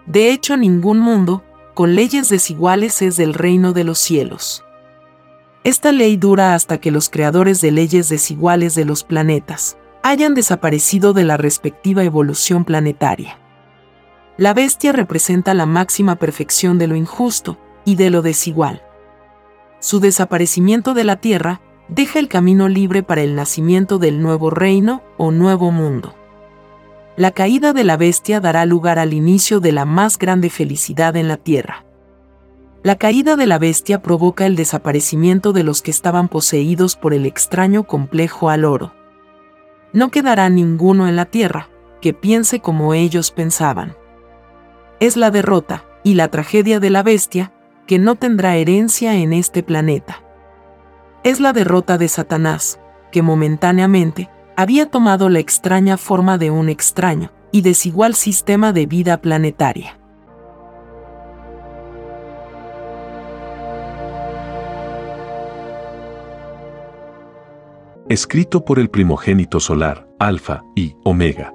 De 0.06 0.32
hecho, 0.32 0.56
ningún 0.56 0.98
mundo, 0.98 1.44
con 1.74 1.94
leyes 1.94 2.28
desiguales, 2.28 3.02
es 3.02 3.16
del 3.16 3.34
reino 3.34 3.72
de 3.72 3.84
los 3.84 4.00
cielos. 4.00 4.64
Esta 5.62 5.92
ley 5.92 6.16
dura 6.16 6.56
hasta 6.56 6.78
que 6.78 6.90
los 6.90 7.10
creadores 7.10 7.60
de 7.60 7.70
leyes 7.70 8.08
desiguales 8.08 8.74
de 8.74 8.84
los 8.84 9.04
planetas 9.04 9.76
hayan 10.02 10.34
desaparecido 10.34 11.12
de 11.12 11.22
la 11.22 11.36
respectiva 11.36 12.02
evolución 12.02 12.64
planetaria. 12.64 13.38
La 14.38 14.54
bestia 14.54 14.90
representa 14.90 15.54
la 15.54 15.66
máxima 15.66 16.16
perfección 16.16 16.78
de 16.78 16.88
lo 16.88 16.96
injusto 16.96 17.58
y 17.84 17.96
de 17.96 18.10
lo 18.10 18.22
desigual. 18.22 18.82
Su 19.80 20.00
desaparecimiento 20.00 20.94
de 20.94 21.04
la 21.04 21.16
Tierra 21.16 21.60
deja 21.88 22.18
el 22.18 22.28
camino 22.28 22.68
libre 22.68 23.02
para 23.02 23.22
el 23.22 23.34
nacimiento 23.34 23.98
del 23.98 24.22
nuevo 24.22 24.50
reino 24.50 25.02
o 25.16 25.30
nuevo 25.30 25.70
mundo. 25.70 26.14
La 27.16 27.30
caída 27.30 27.72
de 27.72 27.84
la 27.84 27.96
bestia 27.96 28.40
dará 28.40 28.66
lugar 28.66 28.98
al 28.98 29.12
inicio 29.12 29.60
de 29.60 29.72
la 29.72 29.84
más 29.84 30.18
grande 30.18 30.50
felicidad 30.50 31.14
en 31.16 31.28
la 31.28 31.36
tierra. 31.36 31.84
La 32.82 32.96
caída 32.96 33.36
de 33.36 33.46
la 33.46 33.58
bestia 33.58 34.02
provoca 34.02 34.46
el 34.46 34.56
desaparecimiento 34.56 35.52
de 35.52 35.62
los 35.62 35.80
que 35.80 35.92
estaban 35.92 36.28
poseídos 36.28 36.96
por 36.96 37.14
el 37.14 37.24
extraño 37.24 37.84
complejo 37.84 38.50
al 38.50 38.64
oro. 38.64 38.92
No 39.92 40.10
quedará 40.10 40.48
ninguno 40.48 41.06
en 41.06 41.14
la 41.14 41.26
tierra 41.26 41.68
que 42.00 42.12
piense 42.12 42.60
como 42.60 42.92
ellos 42.94 43.30
pensaban. 43.30 43.96
Es 44.98 45.16
la 45.16 45.30
derrota 45.30 45.84
y 46.02 46.14
la 46.14 46.28
tragedia 46.28 46.80
de 46.80 46.90
la 46.90 47.02
bestia 47.02 47.52
que 47.86 47.98
no 47.98 48.14
tendrá 48.14 48.56
herencia 48.56 49.14
en 49.16 49.32
este 49.32 49.62
planeta. 49.62 50.22
Es 51.22 51.40
la 51.40 51.52
derrota 51.52 51.98
de 51.98 52.08
Satanás, 52.08 52.78
que 53.10 53.22
momentáneamente 53.22 54.30
había 54.56 54.90
tomado 54.90 55.28
la 55.28 55.38
extraña 55.38 55.96
forma 55.96 56.38
de 56.38 56.50
un 56.50 56.68
extraño 56.68 57.32
y 57.52 57.62
desigual 57.62 58.14
sistema 58.14 58.72
de 58.72 58.86
vida 58.86 59.20
planetaria. 59.20 59.98
Escrito 68.08 68.64
por 68.66 68.78
el 68.78 68.90
primogénito 68.90 69.60
solar, 69.60 70.06
Alfa 70.18 70.62
y 70.76 70.94
Omega. 71.04 71.54